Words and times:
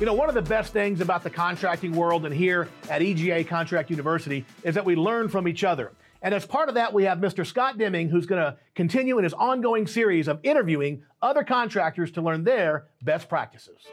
You 0.00 0.06
know, 0.06 0.14
one 0.14 0.28
of 0.28 0.36
the 0.36 0.42
best 0.42 0.72
things 0.72 1.00
about 1.00 1.24
the 1.24 1.30
contracting 1.30 1.90
world 1.90 2.24
and 2.24 2.32
here 2.32 2.68
at 2.88 3.02
EGIA 3.02 3.44
Contract 3.44 3.90
University 3.90 4.44
is 4.62 4.76
that 4.76 4.84
we 4.84 4.94
learn 4.94 5.28
from 5.28 5.48
each 5.48 5.64
other. 5.64 5.90
And 6.22 6.32
as 6.32 6.46
part 6.46 6.68
of 6.68 6.76
that, 6.76 6.94
we 6.94 7.02
have 7.02 7.18
Mr. 7.18 7.44
Scott 7.44 7.78
Deming, 7.78 8.08
who's 8.08 8.24
going 8.24 8.40
to 8.40 8.56
continue 8.76 9.18
in 9.18 9.24
his 9.24 9.32
ongoing 9.32 9.88
series 9.88 10.28
of 10.28 10.38
interviewing 10.44 11.02
other 11.20 11.42
contractors 11.42 12.12
to 12.12 12.22
learn 12.22 12.44
their 12.44 12.86
best 13.02 13.28
practices. 13.28 13.88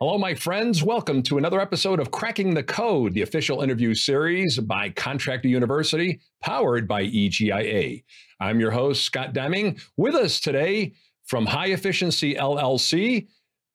Hello, 0.00 0.16
my 0.16 0.34
friends. 0.34 0.82
Welcome 0.82 1.22
to 1.24 1.36
another 1.36 1.60
episode 1.60 2.00
of 2.00 2.10
Cracking 2.10 2.54
the 2.54 2.62
Code, 2.62 3.12
the 3.12 3.20
official 3.20 3.60
interview 3.60 3.94
series 3.94 4.58
by 4.60 4.88
Contractor 4.88 5.48
University, 5.48 6.20
powered 6.40 6.88
by 6.88 7.04
EGIA. 7.04 8.02
I'm 8.40 8.60
your 8.60 8.70
host, 8.70 9.04
Scott 9.04 9.34
Deming. 9.34 9.78
With 9.98 10.14
us 10.14 10.40
today 10.40 10.94
from 11.26 11.44
High 11.44 11.68
Efficiency 11.68 12.34
LLC, 12.34 13.26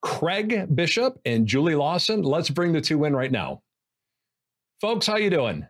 Craig 0.01 0.73
Bishop 0.75 1.19
and 1.25 1.45
Julie 1.45 1.75
Lawson. 1.75 2.21
Let's 2.21 2.49
bring 2.49 2.71
the 2.71 2.81
two 2.81 3.05
in 3.05 3.15
right 3.15 3.31
now. 3.31 3.61
Folks, 4.81 5.07
how 5.07 5.17
you 5.17 5.29
doing? 5.29 5.67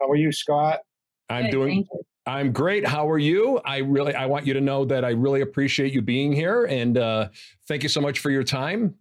How 0.00 0.08
are 0.08 0.16
you, 0.16 0.32
Scott? 0.32 0.80
I'm 1.28 1.46
Good, 1.46 1.50
doing 1.52 1.88
I'm 2.26 2.52
great. 2.52 2.86
How 2.86 3.08
are 3.08 3.18
you? 3.18 3.60
I 3.64 3.78
really 3.78 4.14
I 4.14 4.26
want 4.26 4.46
you 4.46 4.54
to 4.54 4.60
know 4.60 4.84
that 4.86 5.04
I 5.04 5.10
really 5.10 5.42
appreciate 5.42 5.92
you 5.92 6.00
being 6.00 6.32
here 6.32 6.64
and 6.64 6.96
uh, 6.96 7.28
thank 7.68 7.82
you 7.82 7.88
so 7.88 8.00
much 8.00 8.20
for 8.20 8.30
your 8.30 8.44
time. 8.44 8.94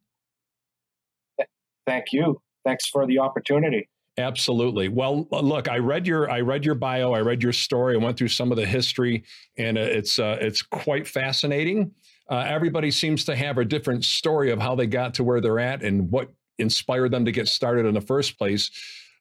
Thank 1.86 2.06
you. 2.12 2.42
Thanks 2.66 2.88
for 2.88 3.06
the 3.06 3.20
opportunity. 3.20 3.90
Absolutely. 4.18 4.90
Well, 4.90 5.28
look, 5.32 5.68
I 5.70 5.78
read 5.80 6.06
your 6.06 6.30
I 6.30 6.42
read 6.42 6.66
your 6.66 6.76
bio, 6.76 7.14
I 7.14 7.22
read 7.22 7.42
your 7.42 7.54
story, 7.54 7.96
I 7.96 7.98
went 7.98 8.18
through 8.18 8.28
some 8.28 8.52
of 8.52 8.58
the 8.58 8.66
history, 8.66 9.24
and 9.58 9.78
uh, 9.78 9.82
it's 9.82 10.20
uh, 10.20 10.38
it's 10.40 10.62
quite 10.62 11.08
fascinating. 11.08 11.92
Uh, 12.34 12.44
everybody 12.48 12.90
seems 12.90 13.24
to 13.24 13.36
have 13.36 13.60
a 13.60 13.66
different 13.66 14.04
story 14.04 14.50
of 14.50 14.60
how 14.60 14.74
they 14.74 14.88
got 14.88 15.14
to 15.14 15.24
where 15.24 15.40
they're 15.40 15.60
at 15.60 15.84
and 15.84 16.10
what 16.10 16.32
inspired 16.58 17.12
them 17.12 17.24
to 17.26 17.32
get 17.32 17.48
started 17.48 17.86
in 17.86 17.94
the 17.94 18.02
first 18.02 18.40
place. 18.40 18.72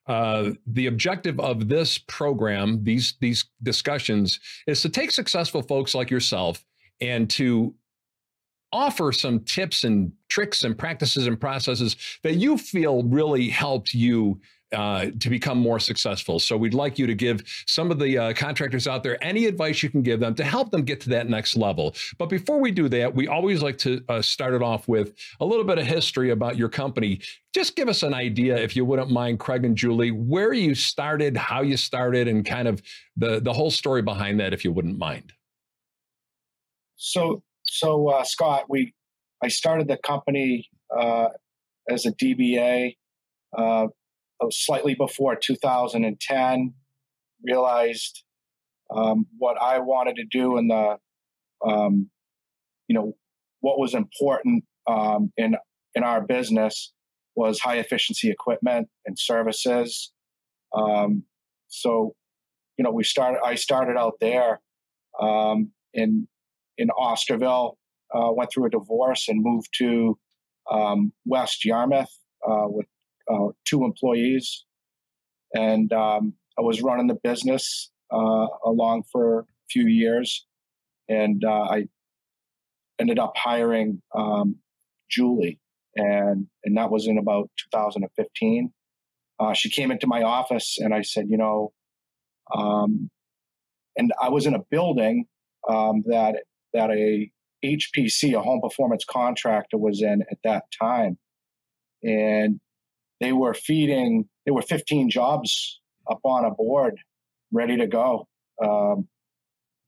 Uh, 0.07 0.49
the 0.65 0.87
objective 0.87 1.39
of 1.39 1.69
this 1.69 1.99
program, 1.99 2.83
these 2.83 3.13
these 3.21 3.45
discussions, 3.61 4.39
is 4.65 4.81
to 4.81 4.89
take 4.89 5.11
successful 5.11 5.61
folks 5.61 5.93
like 5.93 6.09
yourself 6.09 6.65
and 7.01 7.29
to 7.29 7.75
offer 8.71 9.11
some 9.11 9.41
tips 9.41 9.83
and 9.83 10.11
tricks 10.27 10.63
and 10.63 10.75
practices 10.75 11.27
and 11.27 11.39
processes 11.39 11.95
that 12.23 12.33
you 12.33 12.57
feel 12.57 13.03
really 13.03 13.47
helped 13.47 13.93
you 13.93 14.41
uh, 14.73 15.11
to 15.19 15.29
become 15.29 15.57
more 15.57 15.79
successful. 15.79 16.39
So 16.39 16.57
we'd 16.57 16.73
like 16.73 16.97
you 16.97 17.07
to 17.07 17.15
give 17.15 17.43
some 17.67 17.91
of 17.91 17.99
the 17.99 18.17
uh, 18.17 18.33
contractors 18.33 18.87
out 18.87 19.03
there 19.03 19.23
any 19.23 19.45
advice 19.45 19.83
you 19.83 19.89
can 19.89 20.01
give 20.01 20.19
them 20.19 20.35
to 20.35 20.43
help 20.43 20.71
them 20.71 20.83
get 20.83 21.01
to 21.01 21.09
that 21.09 21.29
next 21.29 21.55
level. 21.55 21.95
But 22.17 22.29
before 22.29 22.59
we 22.59 22.71
do 22.71 22.89
that, 22.89 23.13
we 23.13 23.27
always 23.27 23.61
like 23.61 23.77
to 23.79 24.03
uh, 24.09 24.21
start 24.21 24.53
it 24.53 24.61
off 24.61 24.87
with 24.87 25.13
a 25.39 25.45
little 25.45 25.65
bit 25.65 25.77
of 25.77 25.85
history 25.85 26.31
about 26.31 26.57
your 26.57 26.69
company. 26.69 27.21
Just 27.53 27.75
give 27.75 27.87
us 27.87 28.03
an 28.03 28.13
idea, 28.13 28.57
if 28.57 28.75
you 28.75 28.83
wouldn't 28.83 29.11
mind, 29.11 29.39
Craig 29.39 29.63
and 29.63 29.77
Julie, 29.77 30.11
where 30.11 30.53
you 30.53 30.75
started, 30.75 31.37
how 31.37 31.61
you 31.61 31.77
started, 31.77 32.27
and 32.27 32.45
kind 32.45 32.67
of 32.67 32.81
the 33.15 33.39
the 33.39 33.53
whole 33.53 33.69
story 33.69 34.01
behind 34.01 34.39
that, 34.39 34.53
if 34.53 34.63
you 34.63 34.71
wouldn't 34.71 34.97
mind. 34.97 35.33
So, 36.95 37.43
so 37.63 38.09
uh, 38.09 38.23
Scott, 38.23 38.65
we 38.69 38.93
I 39.43 39.49
started 39.49 39.87
the 39.87 39.97
company 39.97 40.69
uh, 40.97 41.27
as 41.89 42.05
a 42.05 42.13
DBA 42.13 42.95
slightly 44.49 44.95
before 44.95 45.35
2010, 45.35 46.73
realized 47.43 48.23
um, 48.93 49.25
what 49.37 49.61
I 49.61 49.79
wanted 49.79 50.15
to 50.17 50.25
do 50.29 50.57
and 50.57 50.69
the, 50.69 50.97
um, 51.65 52.09
you 52.87 52.95
know, 52.95 53.13
what 53.61 53.79
was 53.79 53.93
important 53.93 54.65
um, 54.87 55.31
in 55.37 55.55
in 55.95 56.03
our 56.03 56.21
business 56.21 56.91
was 57.35 57.59
high 57.59 57.77
efficiency 57.77 58.29
equipment 58.29 58.87
and 59.05 59.17
services. 59.17 60.11
Um, 60.75 61.23
so, 61.67 62.13
you 62.77 62.83
know, 62.83 62.91
we 62.91 63.03
started. 63.03 63.39
I 63.43 63.55
started 63.55 63.97
out 63.97 64.13
there 64.19 64.59
um, 65.21 65.71
in 65.93 66.27
in 66.77 66.89
Osterville. 66.89 67.75
Uh, 68.13 68.31
went 68.31 68.51
through 68.53 68.67
a 68.67 68.69
divorce 68.69 69.27
and 69.27 69.41
moved 69.41 69.69
to 69.75 70.19
um, 70.69 71.11
West 71.25 71.65
Yarmouth 71.65 72.15
uh, 72.47 72.67
with 72.67 72.85
uh, 73.31 73.49
two 73.65 73.83
employees, 73.83 74.65
and 75.53 75.91
um, 75.93 76.33
I 76.57 76.61
was 76.61 76.81
running 76.81 77.07
the 77.07 77.17
business 77.23 77.91
uh, 78.11 78.47
along 78.65 79.03
for 79.11 79.39
a 79.39 79.45
few 79.69 79.87
years, 79.87 80.45
and 81.09 81.43
uh, 81.43 81.63
I 81.63 81.87
ended 82.99 83.19
up 83.19 83.33
hiring 83.35 84.01
um, 84.15 84.57
Julie, 85.09 85.59
and 85.95 86.47
and 86.63 86.77
that 86.77 86.91
was 86.91 87.07
in 87.07 87.17
about 87.17 87.49
2015. 87.71 88.71
Uh, 89.39 89.53
she 89.53 89.69
came 89.69 89.91
into 89.91 90.07
my 90.07 90.21
office, 90.21 90.77
and 90.79 90.93
I 90.93 91.01
said, 91.01 91.25
you 91.29 91.37
know, 91.37 91.73
um, 92.55 93.09
and 93.97 94.11
I 94.21 94.29
was 94.29 94.45
in 94.45 94.53
a 94.53 94.63
building 94.69 95.25
um, 95.69 96.03
that 96.07 96.43
that 96.73 96.89
a 96.91 97.31
HPC, 97.63 98.37
a 98.37 98.41
home 98.41 98.61
performance 98.61 99.05
contractor, 99.05 99.77
was 99.77 100.01
in 100.01 100.23
at 100.31 100.37
that 100.43 100.63
time, 100.79 101.17
and 102.03 102.59
they 103.23 103.31
were 103.31 103.53
feeding, 103.53 104.27
there 104.45 104.53
were 104.53 104.61
15 104.61 105.09
jobs 105.09 105.79
up 106.11 106.19
on 106.25 106.43
a 106.43 106.51
board 106.51 106.97
ready 107.53 107.77
to 107.77 107.87
go. 107.87 108.27
Um, 108.61 109.07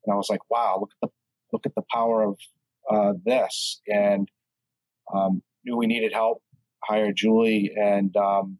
and 0.05 0.13
I 0.13 0.15
was 0.15 0.29
like, 0.29 0.39
wow, 0.49 0.77
look 0.79 0.91
at 1.03 1.09
the, 1.09 1.13
look 1.51 1.65
at 1.65 1.75
the 1.75 1.83
power 1.91 2.23
of 2.23 2.37
uh, 2.89 3.13
this. 3.25 3.81
And 3.87 4.29
um, 5.13 5.41
knew 5.65 5.75
we 5.75 5.85
needed 5.85 6.13
help, 6.13 6.41
hired 6.81 7.17
Julie, 7.17 7.73
and 7.75 8.15
um, 8.15 8.57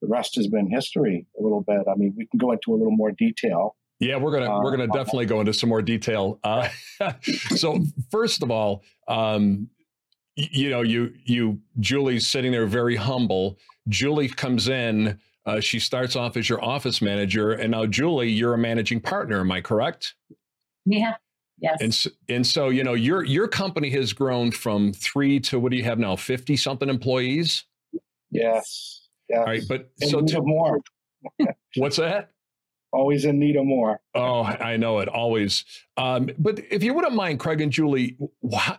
the 0.00 0.08
rest 0.08 0.36
has 0.36 0.46
been 0.46 0.70
history 0.70 1.26
a 1.38 1.42
little 1.42 1.60
bit. 1.60 1.82
I 1.90 1.94
mean, 1.94 2.14
we 2.16 2.26
can 2.26 2.38
go 2.38 2.52
into 2.52 2.72
a 2.72 2.76
little 2.76 2.96
more 2.96 3.12
detail. 3.12 3.76
Yeah, 4.00 4.16
we're 4.16 4.30
gonna 4.30 4.50
uh, 4.50 4.62
we're 4.62 4.70
gonna 4.70 4.86
definitely 4.86 5.26
go 5.26 5.40
into 5.40 5.52
some 5.52 5.68
more 5.68 5.82
detail. 5.82 6.38
Uh, 6.44 6.68
so 7.56 7.80
first 8.12 8.44
of 8.44 8.50
all, 8.50 8.84
um, 9.08 9.68
you 10.38 10.70
know, 10.70 10.82
you 10.82 11.12
you 11.24 11.58
Julie's 11.80 12.28
sitting 12.28 12.52
there 12.52 12.66
very 12.66 12.96
humble. 12.96 13.58
Julie 13.88 14.28
comes 14.28 14.68
in. 14.68 15.18
Uh, 15.46 15.60
she 15.60 15.80
starts 15.80 16.14
off 16.14 16.36
as 16.36 16.48
your 16.48 16.62
office 16.62 17.00
manager, 17.00 17.52
and 17.52 17.70
now 17.70 17.86
Julie, 17.86 18.28
you're 18.28 18.54
a 18.54 18.58
managing 18.58 19.00
partner. 19.00 19.40
Am 19.40 19.50
I 19.50 19.60
correct? 19.60 20.14
Yeah. 20.84 21.14
Yes. 21.60 21.78
And 21.80 22.12
and 22.28 22.46
so 22.46 22.68
you 22.68 22.84
know 22.84 22.94
your 22.94 23.24
your 23.24 23.48
company 23.48 23.90
has 23.90 24.12
grown 24.12 24.52
from 24.52 24.92
three 24.92 25.40
to 25.40 25.58
what 25.58 25.72
do 25.72 25.76
you 25.76 25.84
have 25.84 25.98
now? 25.98 26.14
Fifty 26.14 26.56
something 26.56 26.88
employees. 26.88 27.64
Yes. 28.30 29.08
Yes. 29.28 29.38
All 29.38 29.44
right, 29.44 29.62
but 29.68 29.90
and 30.00 30.10
so 30.10 30.22
to 30.22 30.42
more. 30.42 30.80
what's 31.76 31.96
that? 31.96 32.30
always 32.92 33.24
in 33.24 33.38
need 33.38 33.56
of 33.56 33.64
more. 33.64 34.00
Oh, 34.18 34.42
I 34.42 34.76
know 34.76 34.98
it 34.98 35.06
always. 35.06 35.64
Um, 35.96 36.28
but 36.38 36.58
if 36.72 36.82
you 36.82 36.92
wouldn't 36.92 37.14
mind, 37.14 37.38
Craig 37.38 37.60
and 37.60 37.70
Julie, 37.70 38.16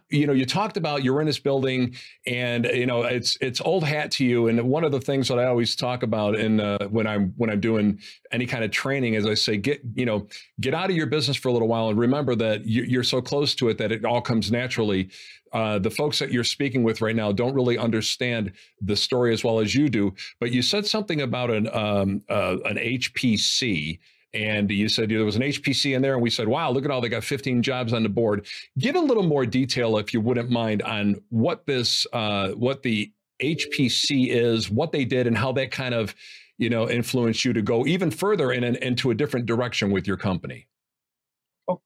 you 0.10 0.28
know, 0.28 0.34
you 0.34 0.46
talked 0.46 0.76
about 0.76 1.02
this 1.02 1.40
building, 1.40 1.96
and 2.28 2.66
you 2.66 2.86
know, 2.86 3.04
it's 3.04 3.38
it's 3.40 3.62
old 3.62 3.86
hat 3.86 4.12
to 4.12 4.26
you. 4.26 4.50
And 4.50 4.62
one 4.64 4.84
of 4.84 4.92
the 4.92 5.00
things 5.00 5.30
that 5.30 5.40
I 5.40 5.46
always 5.46 5.78
talk 5.78 6.04
about 6.04 6.36
in 6.36 6.60
uh, 6.60 6.90
when 6.90 7.08
I'm 7.08 7.34
when 7.38 7.50
I'm 7.50 7.62
doing 7.62 8.02
any 8.34 8.46
kind 8.46 8.66
of 8.66 8.72
training 8.72 9.14
is 9.14 9.26
I 9.26 9.36
say 9.36 9.56
get 9.56 9.80
you 9.94 10.06
know 10.06 10.28
get 10.60 10.74
out 10.74 10.90
of 10.90 10.98
your 10.98 11.08
business 11.08 11.38
for 11.38 11.48
a 11.48 11.54
little 11.54 11.70
while 11.70 11.88
and 11.88 11.98
remember 11.98 12.36
that 12.36 12.66
you're 12.66 13.04
so 13.06 13.22
close 13.22 13.56
to 13.56 13.70
it 13.70 13.78
that 13.78 13.94
it 13.94 14.04
all 14.04 14.22
comes 14.22 14.52
naturally. 14.52 15.10
Uh, 15.54 15.80
the 15.80 15.90
folks 15.90 16.20
that 16.20 16.34
you're 16.34 16.44
speaking 16.44 16.84
with 16.84 17.00
right 17.00 17.16
now 17.16 17.32
don't 17.32 17.54
really 17.54 17.78
understand 17.78 18.52
the 18.82 18.96
story 18.96 19.32
as 19.32 19.42
well 19.42 19.60
as 19.60 19.74
you 19.74 19.88
do. 19.88 20.14
But 20.42 20.52
you 20.52 20.62
said 20.62 20.86
something 20.86 21.22
about 21.22 21.50
an 21.50 21.70
um, 21.74 22.24
uh, 22.30 22.58
an 22.66 22.76
HPC. 22.76 24.00
And 24.34 24.70
you 24.70 24.90
said 24.90 25.10
there 25.10 25.26
was 25.26 25.36
an 25.36 25.42
HPC 25.42 25.96
in 25.96 26.02
there, 26.02 26.14
and 26.14 26.22
we 26.22 26.30
said, 26.30 26.48
"Wow, 26.48 26.72
look 26.72 26.86
at 26.86 26.92
all 26.92 27.02
they 27.02 27.10
got 27.10 27.24
15 27.24 27.64
jobs 27.64 27.94
on 27.94 28.04
the 28.04 28.10
board." 28.10 28.46
Give 28.78 28.96
a 28.96 29.00
little 29.00 29.24
more 29.24 29.46
detail, 29.46 29.98
if 29.98 30.14
you 30.14 30.22
wouldn't 30.22 30.50
mind, 30.50 30.84
on 30.84 31.16
what 31.30 31.66
this, 31.66 32.06
uh, 32.14 32.50
what 32.50 32.84
the 32.84 33.12
HPC 33.42 34.28
is, 34.30 34.70
what 34.70 34.92
they 34.92 35.06
did, 35.06 35.26
and 35.26 35.38
how 35.38 35.52
that 35.54 35.72
kind 35.72 35.96
of, 35.96 36.14
you 36.60 36.70
know, 36.70 36.88
influenced 36.88 37.44
you 37.44 37.54
to 37.54 37.62
go 37.62 37.88
even 37.88 38.12
further 38.12 38.52
in 38.52 38.64
an, 38.64 38.76
into 38.76 39.10
a 39.10 39.16
different 39.16 39.48
direction 39.48 39.90
with 39.92 40.06
your 40.06 40.18
company. 40.18 40.68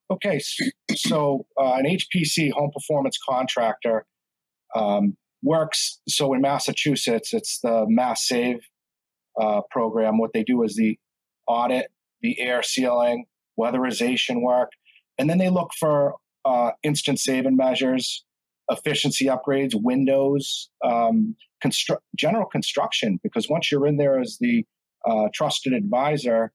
Okay, 0.09 0.41
so 0.95 1.45
uh, 1.59 1.73
an 1.73 1.85
HPC 1.85 2.51
home 2.51 2.71
performance 2.73 3.17
contractor 3.27 4.05
um, 4.75 5.17
works. 5.41 5.99
So 6.07 6.33
in 6.33 6.41
Massachusetts, 6.41 7.33
it's 7.33 7.59
the 7.59 7.85
Mass 7.87 8.27
Save 8.27 8.59
uh, 9.39 9.61
program. 9.69 10.17
What 10.17 10.31
they 10.33 10.43
do 10.43 10.63
is 10.63 10.75
the 10.75 10.97
audit, 11.47 11.87
the 12.23 12.39
air 12.39 12.63
sealing, 12.63 13.25
weatherization 13.59 14.41
work, 14.41 14.69
and 15.19 15.29
then 15.29 15.37
they 15.37 15.49
look 15.49 15.71
for 15.79 16.15
uh, 16.45 16.71
instant 16.81 17.19
saving 17.19 17.55
measures, 17.55 18.25
efficiency 18.69 19.25
upgrades, 19.25 19.73
windows, 19.75 20.69
um, 20.83 21.35
constru- 21.63 21.99
general 22.17 22.45
construction. 22.45 23.19
Because 23.21 23.47
once 23.47 23.71
you're 23.71 23.85
in 23.85 23.97
there 23.97 24.19
as 24.19 24.37
the 24.39 24.65
uh, 25.07 25.27
trusted 25.33 25.73
advisor, 25.73 26.51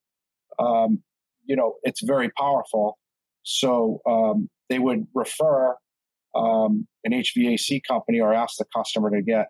um, 0.59 1.03
you 1.45 1.55
know 1.55 1.75
it's 1.85 2.03
very 2.03 2.31
powerful 2.37 2.99
so 3.51 4.01
um, 4.07 4.51
they 4.69 4.79
would 4.79 5.07
refer 5.15 5.75
um, 6.35 6.87
an 7.05 7.13
HVAC 7.13 7.81
company 7.89 8.21
or 8.21 8.35
ask 8.35 8.59
the 8.59 8.67
customer 8.77 9.11
to 9.11 9.23
get 9.23 9.47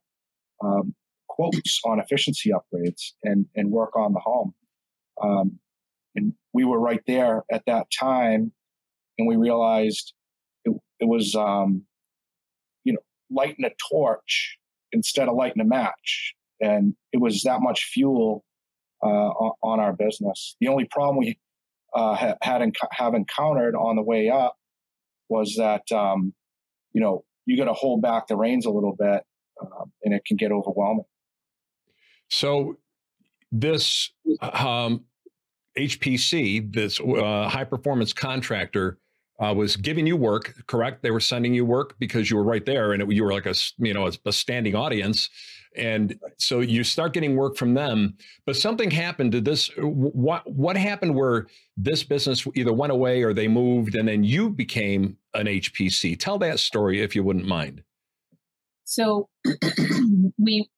um, 0.64 0.94
quotes 1.28 1.80
on 1.84 1.98
efficiency 1.98 2.50
upgrades 2.50 3.12
and, 3.24 3.46
and 3.56 3.72
work 3.72 3.96
on 3.96 4.12
the 4.12 4.20
home. 4.20 4.54
Um, 5.20 5.58
and 6.18 6.32
we 6.52 6.64
were 6.64 6.80
right 6.80 7.00
there 7.06 7.44
at 7.50 7.62
that 7.66 7.86
time, 7.98 8.52
and 9.16 9.28
we 9.28 9.36
realized 9.36 10.12
it, 10.64 10.76
it 11.00 11.08
was, 11.08 11.34
um, 11.34 11.84
you 12.84 12.92
know, 12.92 12.98
lighting 13.30 13.64
a 13.64 13.70
torch 13.90 14.58
instead 14.92 15.28
of 15.28 15.36
lighting 15.36 15.60
a 15.60 15.64
match. 15.64 16.34
And 16.60 16.94
it 17.12 17.20
was 17.20 17.42
that 17.42 17.60
much 17.60 17.84
fuel 17.84 18.44
uh, 19.02 19.06
on, 19.06 19.78
our 19.78 19.92
business. 19.92 20.56
The 20.60 20.68
only 20.68 20.86
problem 20.90 21.18
we 21.18 21.38
uh, 21.94 22.14
ha- 22.14 22.34
had 22.42 22.62
enc- 22.62 22.88
have 22.90 23.14
encountered 23.14 23.76
on 23.76 23.94
the 23.94 24.02
way 24.02 24.28
up 24.28 24.56
was 25.28 25.54
that 25.56 25.82
um, 25.92 26.34
you 26.92 27.00
know 27.00 27.24
you 27.46 27.56
got 27.56 27.66
to 27.66 27.74
hold 27.74 28.02
back 28.02 28.26
the 28.26 28.36
reins 28.36 28.66
a 28.66 28.70
little 28.70 28.96
bit, 28.98 29.22
uh, 29.62 29.84
and 30.02 30.14
it 30.14 30.22
can 30.26 30.36
get 30.36 30.50
overwhelming. 30.50 31.04
So 32.28 32.76
this 33.52 34.10
um, 34.40 35.04
HPC, 35.78 36.72
this 36.72 37.00
uh, 37.00 37.48
high 37.48 37.64
performance 37.64 38.12
contractor, 38.12 38.98
uh, 39.40 39.54
was 39.54 39.76
giving 39.76 40.06
you 40.06 40.16
work. 40.16 40.54
Correct? 40.66 41.02
They 41.02 41.10
were 41.10 41.20
sending 41.20 41.54
you 41.54 41.64
work 41.64 41.94
because 41.98 42.30
you 42.30 42.36
were 42.36 42.42
right 42.42 42.64
there, 42.64 42.92
and 42.92 43.02
it, 43.02 43.12
you 43.12 43.24
were 43.24 43.32
like 43.32 43.46
a 43.46 43.54
you 43.78 43.94
know 43.94 44.10
a, 44.24 44.32
standing 44.32 44.74
audience. 44.74 45.30
And 45.76 46.18
so 46.38 46.60
you 46.60 46.82
start 46.82 47.12
getting 47.12 47.36
work 47.36 47.56
from 47.56 47.74
them. 47.74 48.16
But 48.46 48.56
something 48.56 48.90
happened 48.90 49.32
to 49.32 49.40
this. 49.40 49.70
What 49.76 50.50
what 50.50 50.76
happened 50.76 51.14
where 51.14 51.46
this 51.76 52.02
business 52.02 52.46
either 52.56 52.72
went 52.72 52.92
away 52.92 53.22
or 53.22 53.32
they 53.32 53.48
moved, 53.48 53.94
and 53.94 54.08
then 54.08 54.24
you 54.24 54.50
became 54.50 55.16
an 55.34 55.46
HPC? 55.46 56.18
Tell 56.18 56.38
that 56.38 56.58
story 56.58 57.00
if 57.00 57.14
you 57.14 57.22
wouldn't 57.22 57.46
mind. 57.46 57.82
So 58.84 59.28
we 60.38 60.68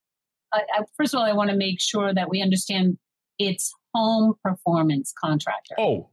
first 0.97 1.15
of 1.15 1.19
all, 1.19 1.25
I 1.25 1.33
want 1.33 1.51
to 1.51 1.57
make 1.57 1.81
sure 1.81 2.13
that 2.13 2.29
we 2.29 2.43
understand 2.43 2.99
it's 3.39 3.73
home 3.95 4.35
performance 4.43 5.13
contractor. 5.19 5.75
Oh, 5.79 6.11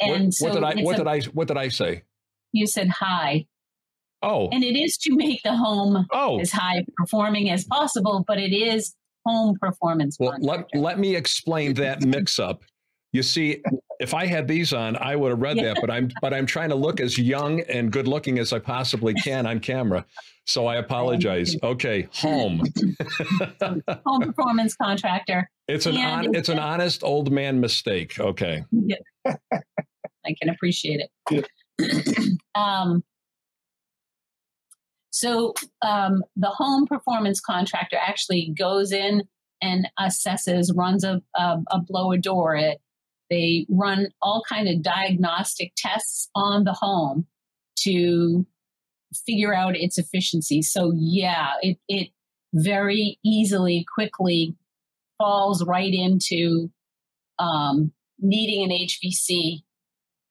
and 0.00 0.26
what, 0.26 0.34
so 0.34 0.46
what 0.46 0.54
did 0.54 0.64
I 0.64 0.82
what 0.82 0.94
a, 0.94 0.98
did 0.98 1.06
I 1.08 1.20
what 1.32 1.48
did 1.48 1.56
I 1.56 1.68
say? 1.68 2.02
You 2.52 2.66
said 2.66 2.88
hi. 2.88 3.46
Oh, 4.22 4.48
and 4.52 4.62
it 4.62 4.76
is 4.76 4.96
to 4.98 5.16
make 5.16 5.42
the 5.42 5.56
home 5.56 6.06
oh. 6.12 6.38
as 6.40 6.52
high 6.52 6.84
performing 6.96 7.50
as 7.50 7.64
possible, 7.64 8.24
but 8.26 8.38
it 8.38 8.52
is 8.52 8.94
home 9.26 9.56
performance. 9.60 10.16
Well, 10.18 10.36
let 10.40 10.66
let 10.74 10.98
me 10.98 11.16
explain 11.16 11.74
that 11.74 12.02
mix 12.02 12.38
up. 12.38 12.62
You 13.12 13.22
see, 13.22 13.62
if 14.00 14.14
I 14.14 14.26
had 14.26 14.48
these 14.48 14.72
on, 14.72 14.96
I 14.96 15.16
would 15.16 15.30
have 15.30 15.40
read 15.40 15.58
yeah. 15.58 15.74
that, 15.74 15.78
but 15.80 15.90
I'm 15.90 16.10
but 16.22 16.32
I'm 16.32 16.46
trying 16.46 16.70
to 16.70 16.74
look 16.74 16.98
as 16.98 17.18
young 17.18 17.60
and 17.60 17.92
good 17.92 18.08
looking 18.08 18.38
as 18.38 18.52
I 18.52 18.58
possibly 18.58 19.12
can 19.14 19.46
on 19.46 19.60
camera. 19.60 20.06
So 20.46 20.66
I 20.66 20.76
apologize. 20.86 21.54
Okay, 21.62 22.08
home. 22.12 22.62
home 24.06 24.22
performance 24.22 24.74
contractor. 24.74 25.48
It's 25.68 25.86
an 25.86 25.96
on, 25.98 26.34
it's 26.34 26.48
an 26.48 26.58
honest 26.58 27.04
old 27.04 27.30
man 27.30 27.60
mistake. 27.60 28.18
Okay. 28.18 28.64
Yeah. 28.70 28.96
I 29.26 30.34
can 30.40 30.48
appreciate 30.48 31.00
it. 31.28 31.48
um, 32.54 33.04
so 35.10 35.54
um, 35.82 36.24
the 36.36 36.48
home 36.48 36.86
performance 36.86 37.40
contractor 37.40 37.96
actually 37.96 38.54
goes 38.58 38.92
in 38.92 39.24
and 39.60 39.86
assesses, 39.98 40.76
runs 40.76 41.04
a, 41.04 41.22
a, 41.34 41.58
a 41.70 41.78
blower 41.80 42.16
door. 42.16 42.56
It 42.56 42.80
they 43.32 43.66
run 43.70 44.08
all 44.20 44.42
kind 44.46 44.68
of 44.68 44.82
diagnostic 44.82 45.72
tests 45.76 46.28
on 46.34 46.64
the 46.64 46.74
home 46.74 47.26
to 47.80 48.46
figure 49.26 49.54
out 49.54 49.74
its 49.74 49.98
efficiency. 49.98 50.62
So 50.62 50.92
yeah, 50.94 51.52
it, 51.62 51.78
it 51.88 52.08
very 52.52 53.18
easily, 53.24 53.86
quickly 53.92 54.54
falls 55.18 55.64
right 55.64 55.92
into 55.92 56.70
um, 57.38 57.92
needing 58.18 58.70
an 58.70 58.70
HVC 58.70 59.62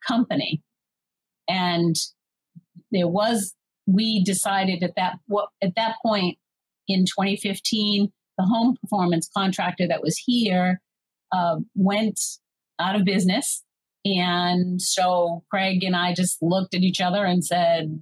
company. 0.08 0.62
And 1.50 1.96
there 2.92 3.08
was, 3.08 3.56
we 3.88 4.24
decided 4.24 4.84
at 4.84 4.96
that 4.96 5.16
at 5.62 5.76
that 5.76 5.96
point 6.04 6.38
in 6.88 7.06
2015, 7.06 8.12
the 8.38 8.46
home 8.46 8.78
performance 8.82 9.30
contractor 9.36 9.88
that 9.88 10.02
was 10.02 10.18
here 10.18 10.82
uh, 11.32 11.58
went 11.76 12.20
out 12.82 12.96
of 12.96 13.06
business. 13.06 13.64
And 14.04 14.82
so 14.82 15.44
Craig 15.50 15.84
and 15.84 15.96
I 15.96 16.14
just 16.14 16.42
looked 16.42 16.74
at 16.74 16.82
each 16.82 17.00
other 17.00 17.24
and 17.26 17.46
said, 17.46 18.00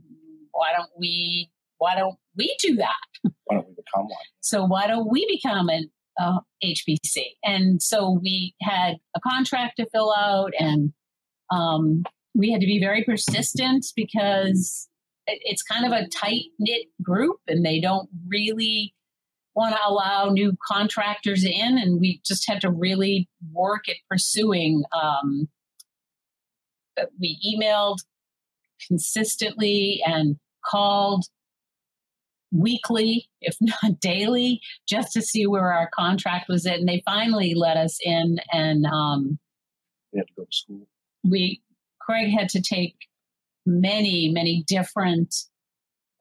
why 0.51 0.71
don't 0.75 0.91
we, 0.97 1.49
why 1.77 1.95
don't 1.95 2.17
we 2.37 2.55
do 2.59 2.75
that? 2.77 2.95
Why 3.45 3.55
don't 3.55 3.67
we 3.67 3.75
become 3.75 4.05
one? 4.05 4.17
So 4.39 4.65
why 4.65 4.87
don't 4.87 5.11
we 5.11 5.27
become 5.29 5.69
an 5.69 5.89
uh, 6.19 6.39
HPC? 6.63 7.23
And 7.43 7.81
so 7.81 8.19
we 8.21 8.55
had 8.61 8.97
a 9.15 9.19
contract 9.19 9.77
to 9.77 9.89
fill 9.91 10.13
out 10.17 10.51
and 10.57 10.93
um, 11.51 12.03
we 12.35 12.51
had 12.51 12.61
to 12.61 12.67
be 12.67 12.79
very 12.79 13.03
persistent 13.03 13.85
because 13.95 14.87
it's 15.27 15.63
kind 15.63 15.85
of 15.85 15.91
a 15.91 16.07
tight 16.07 16.45
knit 16.59 16.85
group 17.01 17.37
and 17.47 17.65
they 17.65 17.79
don't 17.79 18.09
really 18.27 18.93
want 19.59 19.75
to 19.75 19.81
allow 19.85 20.29
new 20.29 20.55
contractors 20.65 21.43
in, 21.43 21.77
and 21.77 21.99
we 21.99 22.21
just 22.25 22.49
had 22.49 22.61
to 22.61 22.71
really 22.71 23.27
work 23.51 23.89
at 23.89 23.97
pursuing. 24.09 24.83
Um, 24.93 25.49
we 27.19 27.37
emailed 27.45 27.97
consistently 28.87 30.01
and 30.05 30.37
called 30.65 31.25
weekly, 32.51 33.29
if 33.41 33.57
not 33.61 33.99
daily, 33.99 34.61
just 34.87 35.11
to 35.13 35.21
see 35.21 35.45
where 35.45 35.73
our 35.73 35.89
contract 35.93 36.45
was 36.47 36.65
at. 36.65 36.79
And 36.79 36.87
they 36.87 37.03
finally 37.05 37.53
let 37.53 37.75
us 37.75 37.99
in, 38.01 38.37
and 38.53 38.85
um, 38.85 39.39
we 40.13 40.19
had 40.19 40.27
to 40.27 40.33
go 40.37 40.43
to 40.43 40.51
school. 40.51 40.87
We 41.29 41.61
Craig 41.99 42.31
had 42.31 42.47
to 42.49 42.61
take 42.61 42.95
many, 43.65 44.29
many 44.29 44.63
different 44.65 45.35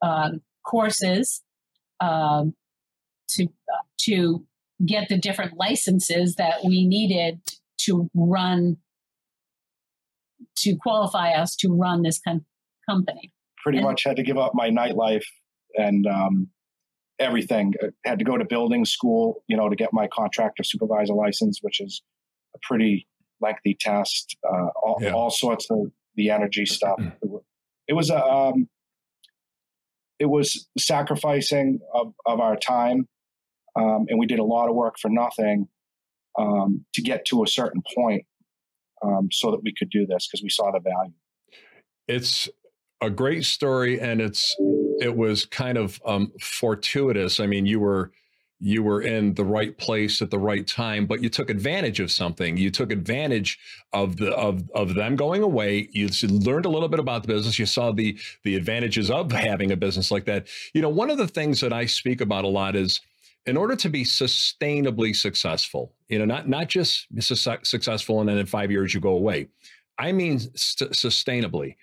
uh, 0.01 0.31
courses. 0.65 1.41
Um, 2.01 2.53
to 3.35 3.47
to 4.01 4.45
get 4.85 5.09
the 5.09 5.17
different 5.17 5.57
licenses 5.57 6.35
that 6.35 6.63
we 6.63 6.85
needed 6.85 7.41
to 7.79 8.09
run 8.13 8.77
to 10.57 10.75
qualify 10.75 11.31
us 11.31 11.55
to 11.55 11.69
run 11.69 12.01
this 12.01 12.19
com- 12.19 12.45
company. 12.89 13.31
Pretty 13.63 13.79
and, 13.79 13.87
much 13.87 14.03
had 14.03 14.15
to 14.17 14.23
give 14.23 14.37
up 14.37 14.53
my 14.53 14.69
nightlife 14.69 15.25
and 15.75 16.05
um, 16.07 16.47
everything. 17.19 17.73
I 17.83 18.09
had 18.09 18.19
to 18.19 18.25
go 18.25 18.37
to 18.37 18.45
building 18.45 18.85
school, 18.85 19.43
you 19.47 19.57
know, 19.57 19.69
to 19.69 19.75
get 19.75 19.89
my 19.91 20.07
contractor 20.07 20.63
supervisor 20.63 21.13
license, 21.13 21.59
which 21.61 21.81
is 21.81 22.01
a 22.55 22.59
pretty 22.61 23.07
lengthy 23.41 23.77
test. 23.79 24.37
Uh, 24.47 24.67
all, 24.81 24.97
yeah. 25.01 25.11
all, 25.11 25.29
sorts 25.29 25.67
of 25.69 25.91
the 26.15 26.29
energy 26.29 26.65
stuff. 26.65 26.99
Mm. 26.99 27.41
It 27.87 27.93
was 27.93 28.09
a 28.09 28.23
um, 28.23 28.69
it 30.19 30.29
was 30.29 30.67
sacrificing 30.77 31.79
of, 31.93 32.13
of 32.25 32.39
our 32.39 32.55
time 32.57 33.07
um, 33.75 34.05
and 34.09 34.19
we 34.19 34.25
did 34.25 34.39
a 34.39 34.43
lot 34.43 34.69
of 34.69 34.75
work 34.75 34.95
for 34.99 35.09
nothing 35.09 35.67
um, 36.37 36.85
to 36.93 37.01
get 37.01 37.25
to 37.25 37.43
a 37.43 37.47
certain 37.47 37.81
point 37.95 38.25
um, 39.03 39.29
so 39.31 39.51
that 39.51 39.61
we 39.63 39.73
could 39.77 39.89
do 39.89 40.05
this 40.05 40.27
because 40.27 40.43
we 40.43 40.49
saw 40.49 40.71
the 40.71 40.79
value. 40.79 41.13
It's 42.07 42.49
a 43.01 43.09
great 43.09 43.45
story, 43.45 43.99
and 43.99 44.21
it's 44.21 44.55
it 44.99 45.15
was 45.15 45.45
kind 45.45 45.77
of 45.77 46.01
um, 46.05 46.31
fortuitous. 46.41 47.39
I 47.39 47.45
mean, 47.45 47.65
you 47.65 47.79
were 47.79 48.11
you 48.59 48.83
were 48.83 49.01
in 49.01 49.33
the 49.35 49.45
right 49.45 49.77
place 49.77 50.21
at 50.21 50.29
the 50.31 50.37
right 50.37 50.67
time 50.67 51.05
but 51.05 51.23
you 51.23 51.29
took 51.29 51.49
advantage 51.49 51.99
of 51.99 52.11
something 52.11 52.57
you 52.57 52.69
took 52.69 52.91
advantage 52.91 53.57
of 53.93 54.17
the 54.17 54.31
of 54.35 54.69
of 54.71 54.95
them 54.95 55.15
going 55.15 55.41
away 55.41 55.87
you 55.93 56.09
learned 56.23 56.65
a 56.65 56.69
little 56.69 56.89
bit 56.89 56.99
about 56.99 57.21
the 57.21 57.27
business 57.27 57.57
you 57.57 57.65
saw 57.65 57.91
the 57.91 58.17
the 58.43 58.55
advantages 58.55 59.09
of 59.09 59.31
having 59.31 59.71
a 59.71 59.77
business 59.77 60.11
like 60.11 60.25
that 60.25 60.45
you 60.73 60.81
know 60.81 60.89
one 60.89 61.09
of 61.09 61.17
the 61.17 61.27
things 61.27 61.61
that 61.61 61.71
i 61.71 61.85
speak 61.85 62.19
about 62.19 62.43
a 62.43 62.47
lot 62.47 62.75
is 62.75 62.99
in 63.45 63.57
order 63.57 63.75
to 63.75 63.89
be 63.89 64.03
sustainably 64.03 65.15
successful, 65.15 65.93
you 66.07 66.19
know, 66.19 66.25
not 66.25 66.47
not 66.47 66.67
just 66.67 67.07
su- 67.19 67.57
successful 67.63 68.19
and 68.19 68.29
then 68.29 68.37
in 68.37 68.45
five 68.45 68.71
years 68.71 68.93
you 68.93 68.99
go 68.99 69.13
away. 69.13 69.47
I 69.97 70.11
mean 70.11 70.39
st- 70.55 70.91
sustainably. 70.91 71.75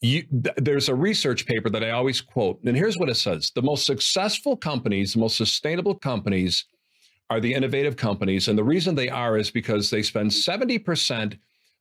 You, 0.00 0.22
th- 0.22 0.56
there's 0.58 0.88
a 0.88 0.94
research 0.94 1.46
paper 1.46 1.70
that 1.70 1.82
I 1.82 1.90
always 1.90 2.20
quote, 2.20 2.60
and 2.64 2.76
here's 2.76 2.98
what 2.98 3.08
it 3.08 3.16
says: 3.16 3.50
the 3.54 3.62
most 3.62 3.86
successful 3.86 4.56
companies, 4.56 5.14
the 5.14 5.20
most 5.20 5.36
sustainable 5.36 5.94
companies, 5.94 6.66
are 7.30 7.40
the 7.40 7.54
innovative 7.54 7.96
companies, 7.96 8.48
and 8.48 8.58
the 8.58 8.64
reason 8.64 8.94
they 8.94 9.08
are 9.08 9.36
is 9.36 9.50
because 9.50 9.90
they 9.90 10.02
spend 10.02 10.32
seventy 10.32 10.78
percent 10.78 11.36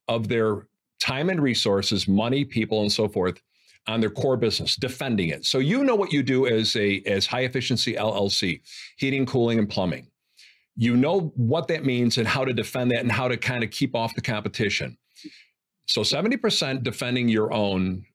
of 0.07 0.27
their 0.27 0.67
time 0.99 1.29
and 1.29 1.41
resources, 1.41 2.07
money, 2.07 2.45
people, 2.45 2.81
and 2.81 2.91
so 2.91 3.07
forth 3.07 3.41
on 3.87 3.99
their 3.99 4.09
core 4.09 4.37
business, 4.37 4.75
defending 4.75 5.29
it. 5.29 5.45
So 5.45 5.59
you 5.59 5.83
know 5.83 5.95
what 5.95 6.11
you 6.11 6.23
do 6.23 6.47
as 6.47 6.75
a 6.75 7.01
as 7.05 7.27
high 7.27 7.41
efficiency 7.41 7.93
LLC, 7.93 8.61
heating, 8.97 9.25
cooling, 9.25 9.59
and 9.59 9.69
plumbing. 9.69 10.07
You 10.75 10.97
know 10.97 11.33
what 11.35 11.67
that 11.69 11.85
means 11.85 12.17
and 12.17 12.27
how 12.27 12.43
to 12.43 12.53
defend 12.53 12.91
that 12.91 12.99
and 12.99 13.11
how 13.11 13.27
to 13.27 13.37
kind 13.37 13.63
of 13.63 13.71
keep 13.71 13.95
off 13.95 14.15
the 14.15 14.21
competition. 14.21 14.97
So 15.87 16.01
70% 16.01 16.83
defending 16.83 17.29
your 17.29 17.53
own 17.53 18.05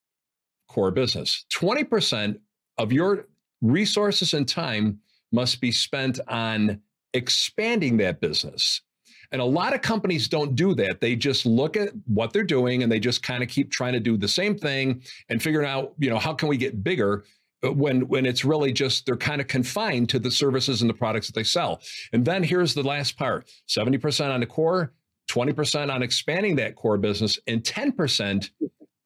core 0.68 0.90
business. 0.90 1.46
20% 1.54 2.38
of 2.78 2.92
your 2.92 3.28
resources 3.62 4.34
and 4.34 4.46
time 4.46 5.00
must 5.32 5.60
be 5.60 5.72
spent 5.72 6.18
on 6.28 6.80
expanding 7.14 7.96
that 7.98 8.20
business. 8.20 8.82
And 9.32 9.40
a 9.40 9.44
lot 9.44 9.74
of 9.74 9.82
companies 9.82 10.28
don't 10.28 10.54
do 10.56 10.74
that. 10.74 11.00
They 11.00 11.14
just 11.14 11.46
look 11.46 11.76
at 11.76 11.90
what 12.06 12.32
they're 12.32 12.42
doing 12.42 12.82
and 12.82 12.90
they 12.90 12.98
just 12.98 13.22
kind 13.22 13.42
of 13.42 13.48
keep 13.48 13.70
trying 13.70 13.92
to 13.92 14.00
do 14.00 14.16
the 14.16 14.28
same 14.28 14.56
thing 14.56 15.02
and 15.28 15.42
figuring 15.42 15.68
out, 15.68 15.94
you 15.98 16.10
know, 16.10 16.18
how 16.18 16.34
can 16.34 16.48
we 16.48 16.56
get 16.56 16.82
bigger 16.82 17.24
uh, 17.64 17.72
when 17.72 18.08
when 18.08 18.26
it's 18.26 18.44
really 18.44 18.72
just 18.72 19.06
they're 19.06 19.16
kind 19.16 19.40
of 19.40 19.46
confined 19.46 20.08
to 20.08 20.18
the 20.18 20.30
services 20.30 20.80
and 20.80 20.90
the 20.90 20.94
products 20.94 21.26
that 21.26 21.34
they 21.34 21.44
sell. 21.44 21.80
And 22.12 22.24
then 22.24 22.42
here's 22.42 22.74
the 22.74 22.82
last 22.82 23.16
part. 23.16 23.48
70% 23.68 24.32
on 24.32 24.40
the 24.40 24.46
core, 24.46 24.92
20% 25.30 25.92
on 25.94 26.02
expanding 26.02 26.56
that 26.56 26.74
core 26.74 26.98
business 26.98 27.38
and 27.46 27.62
10% 27.62 28.50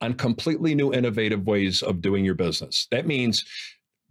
on 0.01 0.15
completely 0.15 0.75
new 0.75 0.93
innovative 0.93 1.47
ways 1.47 1.83
of 1.83 2.01
doing 2.01 2.25
your 2.25 2.35
business. 2.35 2.87
That 2.91 3.07
means 3.07 3.45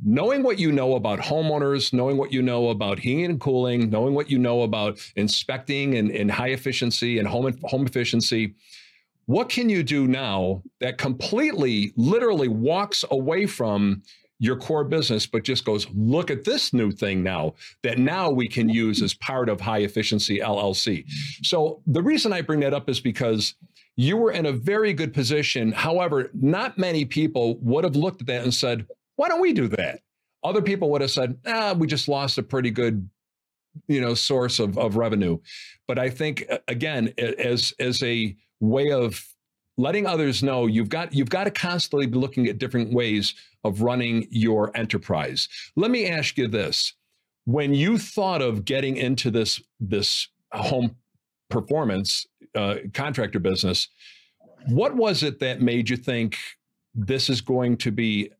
knowing 0.03 0.43
what 0.43 0.59
you 0.59 0.71
know 0.71 0.95
about 0.95 1.19
homeowners, 1.19 1.93
knowing 1.93 2.17
what 2.17 2.33
you 2.33 2.41
know 2.41 2.69
about 2.69 2.99
heating 2.99 3.25
and 3.25 3.39
cooling, 3.39 3.89
knowing 3.89 4.13
what 4.13 4.29
you 4.29 4.37
know 4.37 4.63
about 4.63 4.99
inspecting 5.15 5.95
and, 5.95 6.11
and 6.11 6.31
high 6.31 6.49
efficiency 6.49 7.19
and 7.19 7.27
home, 7.27 7.57
home 7.63 7.85
efficiency, 7.85 8.53
what 9.25 9.49
can 9.49 9.69
you 9.69 9.83
do 9.83 10.07
now 10.07 10.61
that 10.81 10.97
completely, 10.97 11.93
literally 11.95 12.49
walks 12.49 13.05
away 13.11 13.45
from 13.45 14.03
your 14.39 14.57
core 14.57 14.83
business, 14.83 15.25
but 15.25 15.43
just 15.43 15.63
goes, 15.63 15.87
look 15.95 16.29
at 16.29 16.43
this 16.43 16.73
new 16.73 16.91
thing 16.91 17.23
now 17.23 17.53
that 17.81 17.97
now 17.97 18.29
we 18.29 18.47
can 18.47 18.67
use 18.67 19.01
as 19.01 19.13
part 19.13 19.47
of 19.47 19.61
high 19.61 19.79
efficiency 19.79 20.39
LLC. 20.39 21.05
So 21.43 21.81
the 21.87 22.01
reason 22.01 22.33
I 22.33 22.41
bring 22.41 22.59
that 22.59 22.73
up 22.73 22.89
is 22.89 22.99
because 22.99 23.55
you 23.95 24.17
were 24.17 24.31
in 24.31 24.45
a 24.45 24.51
very 24.51 24.91
good 24.91 25.13
position. 25.13 25.71
However, 25.71 26.29
not 26.33 26.77
many 26.77 27.05
people 27.05 27.57
would 27.61 27.85
have 27.85 27.95
looked 27.95 28.21
at 28.21 28.27
that 28.27 28.43
and 28.43 28.53
said, 28.53 28.85
why 29.15 29.27
don't 29.27 29.41
we 29.41 29.53
do 29.53 29.67
that? 29.69 29.99
Other 30.43 30.61
people 30.61 30.89
would 30.91 31.01
have 31.01 31.11
said, 31.11 31.37
ah, 31.45 31.73
we 31.77 31.87
just 31.87 32.07
lost 32.07 32.37
a 32.37 32.43
pretty 32.43 32.71
good, 32.71 33.09
you 33.87 34.01
know, 34.01 34.13
source 34.13 34.59
of, 34.59 34.77
of 34.77 34.97
revenue. 34.97 35.37
But 35.87 35.99
I 35.99 36.09
think 36.09 36.45
again, 36.67 37.13
as 37.17 37.73
as 37.79 38.03
a 38.03 38.35
way 38.59 38.91
of 38.91 39.25
letting 39.77 40.05
others 40.05 40.43
know 40.43 40.67
you've 40.67 40.89
got 40.89 41.13
you've 41.13 41.29
got 41.29 41.45
to 41.45 41.51
constantly 41.51 42.05
be 42.05 42.17
looking 42.17 42.47
at 42.47 42.57
different 42.57 42.93
ways 42.93 43.33
of 43.63 43.81
running 43.81 44.27
your 44.29 44.75
enterprise. 44.75 45.47
Let 45.75 45.91
me 45.91 46.07
ask 46.07 46.37
you 46.37 46.47
this. 46.47 46.93
When 47.45 47.73
you 47.73 47.97
thought 47.97 48.41
of 48.41 48.65
getting 48.65 48.97
into 48.97 49.31
this 49.31 49.61
this 49.79 50.27
home 50.51 50.95
performance 51.49 52.25
uh, 52.55 52.75
contractor 52.93 53.39
business, 53.39 53.87
what 54.67 54.95
was 54.95 55.23
it 55.23 55.39
that 55.39 55.61
made 55.61 55.89
you 55.89 55.97
think 55.97 56.37
this 56.95 57.29
is 57.29 57.41
going 57.41 57.77
to 57.77 57.91
be 57.91 58.31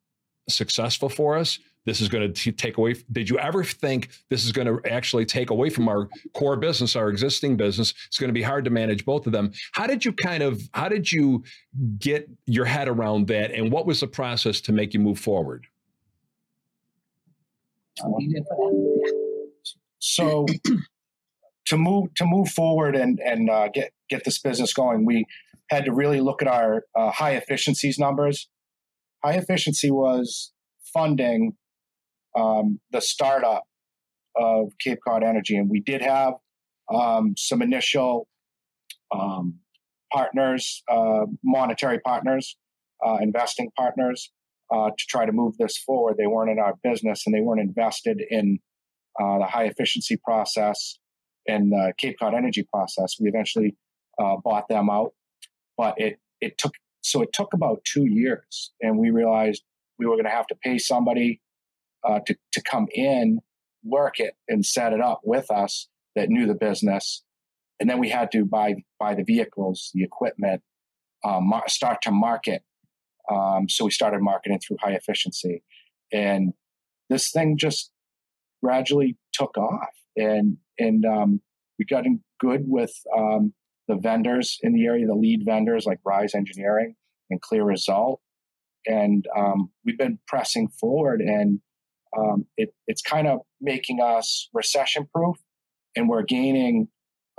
successful 0.50 1.10
for 1.10 1.38
us. 1.38 1.60
This 1.86 2.00
is 2.00 2.08
going 2.08 2.34
to 2.34 2.52
take 2.54 2.78
away. 2.78 2.96
Did 3.12 3.30
you 3.30 3.38
ever 3.40 3.64
think 3.64 4.10
this 4.30 4.46
is 4.46 4.54
going 4.54 4.68
to 4.68 4.80
actually 4.90 5.26
take 5.26 5.50
away 5.50 5.70
from 5.70 5.90
our 5.90 6.08
core 6.34 6.56
business, 6.56 6.96
our 6.96 7.10
existing 7.10 7.58
business? 7.58 7.94
It's 8.08 8.18
going 8.18 8.30
to 8.30 8.34
be 8.34 8.42
hard 8.42 8.64
to 8.66 8.72
manage 8.72 9.04
both 9.04 9.28
of 9.28 9.34
them. 9.34 9.52
How 9.74 9.86
did 9.86 10.06
you 10.06 10.14
kind 10.14 10.44
of, 10.44 10.62
how 10.74 10.88
did 10.88 11.12
you 11.12 11.44
get 12.00 12.30
your 12.46 12.66
head 12.66 12.88
around 12.88 13.28
that? 13.28 13.52
And 13.52 13.70
what 13.70 13.86
was 13.86 14.00
the 14.00 14.08
process 14.08 14.62
to 14.62 14.72
make 14.72 14.94
you 14.94 15.02
move 15.02 15.20
forward? 15.20 15.68
So 20.00 20.46
to 21.66 21.78
move 21.78 22.14
to 22.16 22.26
move 22.26 22.50
forward 22.50 22.96
and 22.96 23.20
and 23.20 23.50
uh, 23.50 23.70
get 23.70 23.92
get 24.10 24.24
this 24.26 24.40
business 24.40 24.74
going, 24.74 25.06
we 25.06 25.26
had 25.70 25.86
to 25.86 25.94
really 25.94 26.20
look 26.20 26.42
at 26.42 26.48
our 26.48 26.86
uh, 26.96 27.12
high 27.12 27.32
efficiencies 27.32 28.00
numbers 28.00 28.50
high 29.24 29.34
efficiency 29.34 29.92
was 29.92 30.52
funding 30.94 31.54
um, 32.36 32.80
the 32.92 33.02
startup 33.02 33.64
of 34.36 34.72
Cape 34.80 35.00
Cod 35.08 35.24
Energy, 35.24 35.56
and 35.56 35.70
we 35.70 35.80
did 35.80 36.02
have 36.02 36.34
um, 36.94 37.36
some 37.38 37.62
initial 37.62 38.28
um, 39.12 39.60
partners, 40.12 40.84
uh, 40.92 41.26
monetary 41.44 42.00
partners, 42.00 42.58
uh, 43.06 43.18
investing 43.22 43.70
partners, 43.78 44.32
uh, 44.74 44.90
to 44.90 45.06
try 45.08 45.26
to 45.26 45.32
move 45.32 45.56
this 45.58 45.78
forward. 45.78 46.16
They 46.18 46.28
weren't 46.28 46.50
in 46.50 46.60
our 46.60 46.76
business, 46.84 47.24
and 47.26 47.36
they 47.36 47.42
weren't 47.42 47.62
invested 47.62 48.22
in 48.30 48.60
uh, 49.22 49.40
the 49.40 49.46
high 49.46 49.66
efficiency 49.66 50.18
process 50.24 50.98
and 51.48 51.72
the 51.72 51.94
Cape 51.98 52.16
Cod 52.20 52.34
Energy 52.34 52.66
process. 52.74 53.16
We 53.20 53.30
eventually 53.30 53.76
uh, 54.20 54.38
bought 54.44 54.68
them 54.68 54.90
out, 54.90 55.12
but 55.78 55.96
it 55.98 56.20
it 56.42 56.58
took 56.58 56.74
so 57.04 57.22
it 57.22 57.34
took 57.34 57.54
about 57.54 57.84
two 57.84 58.06
years, 58.06 58.72
and 58.82 58.98
we 58.98 59.12
realized 59.12 59.64
we 60.00 60.06
were 60.06 60.16
going 60.16 60.26
to 60.26 60.32
have 60.32 60.48
to 60.48 60.56
pay 60.56 60.78
somebody 60.78 61.42
uh, 62.08 62.20
to 62.26 62.36
to 62.54 62.62
come 62.62 62.88
in, 62.94 63.40
work 63.84 64.20
it, 64.20 64.36
and 64.48 64.66
set 64.66 64.94
it 64.94 65.02
up 65.02 65.22
with 65.24 65.52
us 65.52 65.90
that 66.16 66.30
knew 66.30 66.48
the 66.48 66.56
business, 66.56 67.24
and 67.80 67.90
then 67.90 68.00
we 68.00 68.10
had 68.10 68.32
to 68.32 68.46
buy 68.46 68.76
buy 69.00 69.14
the 69.14 69.24
vehicles, 69.24 69.92
the 69.94 70.04
equipment, 70.04 70.62
mar- 71.26 71.68
start 71.68 72.02
to 72.04 72.12
market. 72.12 72.64
Um, 73.32 73.70
so 73.70 73.86
we 73.86 73.92
started 73.92 74.22
marketing 74.22 74.60
through 74.60 74.78
high 74.82 74.94
efficiency, 74.94 75.64
and 76.12 76.54
this 77.10 77.32
thing 77.32 77.58
just 77.58 77.92
gradually 78.64 79.18
took 79.34 79.58
off, 79.58 79.94
and 80.16 80.58
and 80.80 81.06
um, 81.06 81.42
we 81.78 81.86
got 81.86 82.06
in 82.06 82.22
good 82.40 82.64
with 82.66 82.94
um, 83.18 83.54
the 83.88 83.96
vendors 83.96 84.60
in 84.62 84.74
the 84.74 84.86
area, 84.86 85.06
the 85.06 85.14
lead 85.16 85.44
vendors 85.46 85.86
like 85.86 86.00
Rise 86.06 86.36
Engineering 86.36 86.96
and 87.30 87.42
CLEAResult. 87.42 88.18
And 88.86 89.26
um, 89.38 89.72
we've 89.86 89.98
been 89.98 90.20
pressing 90.28 90.68
forward, 90.68 91.22
and 91.22 91.60
um, 92.18 92.46
it, 92.58 92.74
it's 92.86 93.02
kind 93.02 93.28
of 93.28 93.40
making 93.62 94.02
us 94.02 94.50
recession 94.54 95.08
proof, 95.16 95.38
and 95.96 96.10
we're 96.10 96.24
gaining 96.24 96.90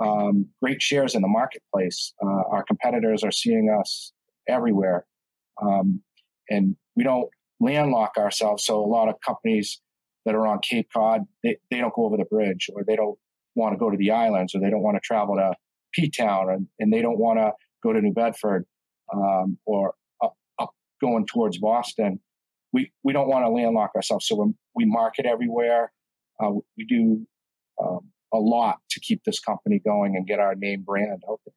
um, 0.03 0.47
great 0.61 0.81
shares 0.81 1.13
in 1.13 1.21
the 1.21 1.27
marketplace. 1.27 2.13
Uh, 2.23 2.49
our 2.49 2.63
competitors 2.63 3.23
are 3.23 3.31
seeing 3.31 3.69
us 3.79 4.11
everywhere, 4.49 5.05
um, 5.61 6.01
and 6.49 6.75
we 6.95 7.03
don't 7.03 7.29
landlock 7.59 8.13
ourselves. 8.17 8.65
So 8.65 8.83
a 8.83 8.85
lot 8.85 9.07
of 9.07 9.15
companies 9.25 9.81
that 10.25 10.33
are 10.33 10.47
on 10.47 10.59
Cape 10.59 10.89
Cod, 10.91 11.21
they, 11.43 11.57
they 11.69 11.77
don't 11.77 11.93
go 11.93 12.05
over 12.05 12.17
the 12.17 12.25
bridge, 12.25 12.69
or 12.73 12.83
they 12.83 12.95
don't 12.95 13.19
want 13.53 13.73
to 13.73 13.77
go 13.77 13.91
to 13.91 13.97
the 13.97 14.09
islands, 14.11 14.55
or 14.55 14.61
they 14.61 14.71
don't 14.71 14.81
want 14.81 14.95
to 14.95 15.01
travel 15.01 15.35
to 15.35 15.53
P 15.95 16.09
Town 16.09 16.49
and, 16.49 16.67
and 16.79 16.91
they 16.91 17.01
don't 17.01 17.17
want 17.17 17.39
to 17.39 17.53
go 17.83 17.93
to 17.93 18.01
New 18.01 18.13
Bedford 18.13 18.65
um, 19.13 19.57
or 19.65 19.93
up, 20.23 20.33
up 20.59 20.71
going 21.01 21.25
towards 21.25 21.57
Boston. 21.57 22.19
We, 22.73 22.91
we 23.03 23.13
don't 23.13 23.29
want 23.29 23.45
to 23.45 23.49
landlock 23.49 23.91
ourselves. 23.95 24.27
So 24.27 24.53
we 24.75 24.85
market 24.85 25.25
everywhere. 25.25 25.91
Uh, 26.39 26.51
we 26.77 26.85
do 26.85 27.25
um, 27.81 28.11
a 28.33 28.37
lot 28.37 28.79
to 28.91 28.99
keep 28.99 29.23
this 29.23 29.39
company 29.39 29.79
going 29.79 30.15
and 30.17 30.27
get 30.27 30.39
our 30.39 30.55
name 30.55 30.83
brand 30.83 31.23
out 31.29 31.39
there. 31.45 31.53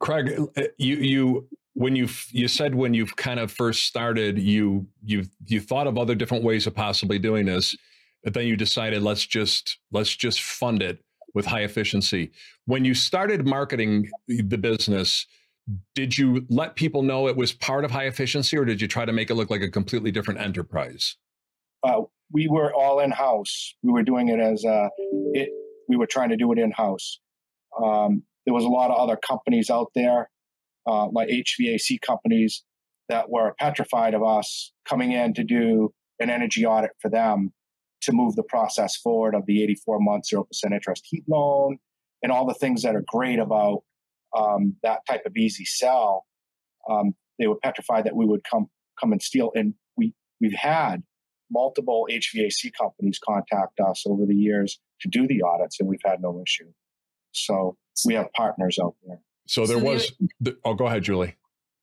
Craig, 0.00 0.38
uh, 0.56 0.62
you 0.78 0.96
you 0.96 1.48
when 1.74 1.96
you 1.96 2.08
you 2.30 2.48
said 2.48 2.74
when 2.74 2.92
you 2.92 3.06
kind 3.06 3.38
of 3.38 3.50
first 3.50 3.84
started, 3.84 4.38
you 4.38 4.86
you 5.04 5.24
you 5.46 5.60
thought 5.60 5.86
of 5.86 5.96
other 5.96 6.14
different 6.14 6.44
ways 6.44 6.66
of 6.66 6.74
possibly 6.74 7.18
doing 7.18 7.46
this, 7.46 7.76
but 8.24 8.34
then 8.34 8.46
you 8.46 8.56
decided 8.56 9.02
let's 9.02 9.24
just 9.24 9.78
let's 9.92 10.14
just 10.14 10.42
fund 10.42 10.82
it 10.82 10.98
with 11.34 11.46
high 11.46 11.62
efficiency. 11.62 12.30
When 12.66 12.84
you 12.84 12.94
started 12.94 13.46
marketing 13.46 14.10
the 14.28 14.58
business, 14.58 15.26
did 15.94 16.18
you 16.18 16.46
let 16.48 16.76
people 16.76 17.02
know 17.02 17.28
it 17.28 17.36
was 17.36 17.52
part 17.52 17.84
of 17.84 17.90
high 17.90 18.06
efficiency 18.06 18.56
or 18.56 18.64
did 18.64 18.80
you 18.80 18.88
try 18.88 19.04
to 19.04 19.12
make 19.12 19.30
it 19.30 19.34
look 19.34 19.50
like 19.50 19.62
a 19.62 19.70
completely 19.70 20.10
different 20.10 20.40
enterprise? 20.40 21.16
Uh, 21.82 22.02
we 22.32 22.48
were 22.48 22.72
all 22.74 23.00
in 23.00 23.10
house. 23.10 23.74
We 23.82 23.92
were 23.92 24.02
doing 24.02 24.28
it 24.28 24.40
as 24.40 24.64
a, 24.64 24.90
it, 25.32 25.50
we 25.88 25.96
were 25.96 26.06
trying 26.06 26.30
to 26.30 26.36
do 26.36 26.50
it 26.52 26.58
in 26.58 26.70
house. 26.72 27.18
Um, 27.82 28.22
there 28.46 28.54
was 28.54 28.64
a 28.64 28.68
lot 28.68 28.90
of 28.90 28.96
other 28.96 29.16
companies 29.16 29.70
out 29.70 29.90
there, 29.94 30.30
uh, 30.86 31.08
like 31.08 31.28
HVAC 31.28 32.00
companies, 32.00 32.64
that 33.08 33.30
were 33.30 33.54
petrified 33.58 34.14
of 34.14 34.22
us 34.22 34.72
coming 34.88 35.12
in 35.12 35.34
to 35.34 35.44
do 35.44 35.92
an 36.18 36.30
energy 36.30 36.64
audit 36.64 36.92
for 37.00 37.10
them 37.10 37.52
to 38.02 38.12
move 38.12 38.36
the 38.36 38.42
process 38.42 38.96
forward 38.96 39.34
of 39.34 39.46
the 39.46 39.62
84 39.62 40.00
month 40.00 40.24
0% 40.32 40.44
interest 40.72 41.06
heat 41.08 41.24
loan 41.28 41.78
and 42.22 42.30
all 42.30 42.46
the 42.46 42.54
things 42.54 42.82
that 42.82 42.94
are 42.94 43.04
great 43.06 43.38
about 43.38 43.82
um, 44.36 44.76
that 44.82 45.00
type 45.08 45.22
of 45.26 45.36
easy 45.36 45.64
sell. 45.64 46.26
Um, 46.88 47.14
they 47.38 47.46
were 47.46 47.58
petrified 47.62 48.04
that 48.04 48.16
we 48.16 48.26
would 48.26 48.42
come 48.44 48.68
come 49.00 49.12
and 49.12 49.22
steal. 49.22 49.50
And 49.54 49.74
we 49.96 50.14
we've 50.40 50.54
had 50.54 51.02
multiple 51.50 52.06
HVAC 52.10 52.72
companies 52.78 53.18
contact 53.24 53.78
us 53.80 54.04
over 54.06 54.24
the 54.26 54.34
years 54.34 54.80
to 55.00 55.08
do 55.08 55.26
the 55.26 55.42
audits, 55.42 55.78
and 55.80 55.88
we've 55.88 56.00
had 56.04 56.20
no 56.20 56.40
issue. 56.40 56.70
So 57.32 57.76
we 58.06 58.14
have 58.14 58.32
partners 58.32 58.78
out 58.82 58.94
there. 59.06 59.20
So 59.46 59.66
there 59.66 59.78
so 59.78 59.84
was. 59.84 60.12
The, 60.40 60.56
oh, 60.64 60.74
go 60.74 60.86
ahead, 60.86 61.02
Julie. 61.02 61.36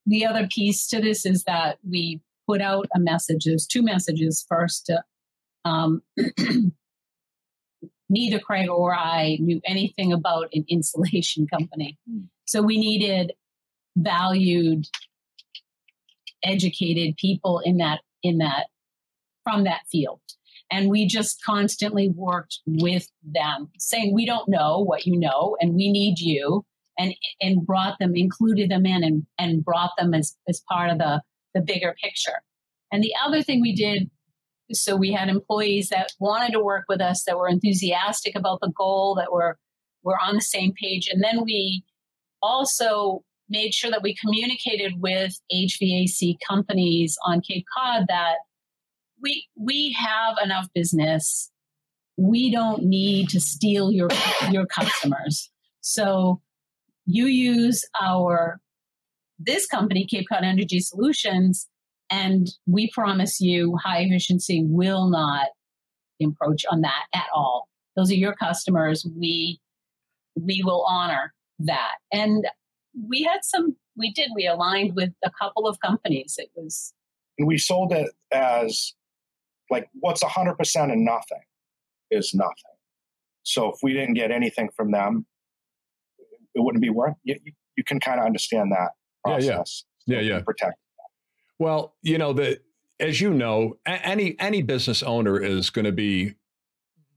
The 0.05 0.25
other 0.25 0.47
piece 0.47 0.87
to 0.87 1.01
this 1.01 1.25
is 1.25 1.43
that 1.43 1.77
we 1.87 2.21
put 2.47 2.61
out 2.61 2.87
a 2.95 2.99
message. 2.99 3.45
There's 3.45 3.67
two 3.67 3.83
messages. 3.83 4.45
First, 4.47 4.87
to 4.87 5.03
um, 5.69 6.01
neither 8.09 8.39
Craig 8.39 8.69
or 8.69 8.95
I 8.95 9.37
knew 9.39 9.61
anything 9.65 10.11
about 10.11 10.49
an 10.53 10.65
insulation 10.67 11.47
company. 11.47 11.97
Hmm. 12.09 12.21
So 12.45 12.61
we 12.61 12.77
needed 12.77 13.33
valued 13.95 14.85
educated 16.43 17.17
people 17.17 17.59
in 17.59 17.77
that 17.77 17.99
in 18.23 18.37
that 18.37 18.67
from 19.43 19.65
that 19.65 19.81
field 19.91 20.21
and 20.71 20.89
we 20.89 21.05
just 21.05 21.43
constantly 21.43 22.09
worked 22.09 22.59
with 22.65 23.07
them 23.23 23.69
saying 23.77 24.13
we 24.13 24.25
don't 24.25 24.47
know 24.47 24.79
what 24.79 25.05
you 25.05 25.19
know 25.19 25.57
and 25.59 25.73
we 25.73 25.91
need 25.91 26.19
you 26.19 26.65
and 26.97 27.13
and 27.41 27.65
brought 27.65 27.97
them 27.99 28.15
included 28.15 28.71
them 28.71 28.85
in 28.85 29.03
and, 29.03 29.25
and 29.37 29.65
brought 29.65 29.91
them 29.97 30.13
as, 30.13 30.37
as 30.47 30.61
part 30.69 30.89
of 30.89 30.97
the 30.97 31.21
the 31.53 31.61
bigger 31.61 31.93
picture 32.01 32.41
and 32.93 33.03
the 33.03 33.13
other 33.25 33.41
thing 33.41 33.59
we 33.59 33.75
did 33.75 34.09
so 34.71 34.95
we 34.95 35.11
had 35.11 35.29
employees 35.29 35.89
that 35.89 36.11
wanted 36.19 36.51
to 36.51 36.63
work 36.63 36.85
with 36.87 37.01
us 37.01 37.23
that 37.23 37.37
were 37.37 37.47
enthusiastic 37.47 38.35
about 38.35 38.59
the 38.61 38.71
goal 38.77 39.15
that 39.15 39.31
were 39.31 39.57
were 40.03 40.17
on 40.21 40.35
the 40.35 40.41
same 40.41 40.73
page 40.73 41.09
and 41.11 41.23
then 41.23 41.43
we 41.43 41.83
also 42.41 43.23
made 43.49 43.73
sure 43.73 43.91
that 43.91 44.03
we 44.03 44.15
communicated 44.15 45.01
with 45.01 45.33
HVAC 45.51 46.37
companies 46.47 47.17
on 47.25 47.41
Cape 47.41 47.65
Cod 47.75 48.05
that 48.07 48.35
we 49.21 49.47
we 49.57 49.91
have 49.93 50.35
enough 50.43 50.67
business. 50.73 51.51
We 52.17 52.51
don't 52.51 52.83
need 52.83 53.29
to 53.29 53.39
steal 53.39 53.91
your 53.91 54.09
your 54.51 54.65
customers. 54.65 55.49
So 55.81 56.41
you 57.05 57.25
use 57.25 57.85
our 57.99 58.59
this 59.39 59.65
company, 59.65 60.05
Cape 60.05 60.27
Cod 60.29 60.43
Energy 60.43 60.79
Solutions, 60.79 61.67
and 62.09 62.47
we 62.67 62.89
promise 62.91 63.39
you 63.39 63.77
high 63.83 64.01
efficiency 64.01 64.63
will 64.65 65.09
not 65.09 65.47
encroach 66.19 66.65
on 66.71 66.81
that 66.81 67.05
at 67.13 67.27
all. 67.33 67.67
Those 67.95 68.11
are 68.11 68.15
your 68.15 68.35
customers. 68.35 69.07
We 69.17 69.59
we 70.35 70.61
will 70.63 70.85
honor 70.87 71.33
that. 71.59 71.95
And 72.11 72.45
we 73.07 73.23
had 73.23 73.39
some 73.43 73.75
we 73.97 74.11
did 74.11 74.29
we 74.35 74.47
aligned 74.47 74.95
with 74.95 75.11
a 75.23 75.31
couple 75.39 75.67
of 75.67 75.79
companies. 75.81 76.35
It 76.37 76.49
was 76.55 76.93
and 77.37 77.47
we 77.47 77.57
sold 77.57 77.93
it 77.93 78.11
as 78.31 78.93
like 79.69 79.87
what's 79.93 80.23
100% 80.23 80.91
and 80.91 81.05
nothing 81.05 81.41
is 82.11 82.33
nothing. 82.33 82.53
So 83.43 83.69
if 83.69 83.79
we 83.81 83.93
didn't 83.93 84.15
get 84.15 84.31
anything 84.31 84.69
from 84.75 84.91
them, 84.91 85.25
it 86.55 86.61
wouldn't 86.61 86.81
be 86.81 86.89
worth. 86.89 87.15
You, 87.23 87.35
you 87.77 87.83
can 87.83 87.99
kind 87.99 88.19
of 88.19 88.25
understand 88.25 88.71
that 88.71 88.91
process. 89.23 89.85
Yeah, 90.05 90.19
yeah, 90.19 90.35
yeah. 90.35 90.41
Protect. 90.41 90.75
Well, 91.59 91.95
you 92.01 92.17
know 92.17 92.33
the 92.33 92.61
as 92.99 93.21
you 93.21 93.33
know, 93.33 93.77
any 93.85 94.35
any 94.39 94.61
business 94.61 95.03
owner 95.03 95.39
is 95.41 95.69
going 95.69 95.85
to 95.85 95.91
be 95.91 96.35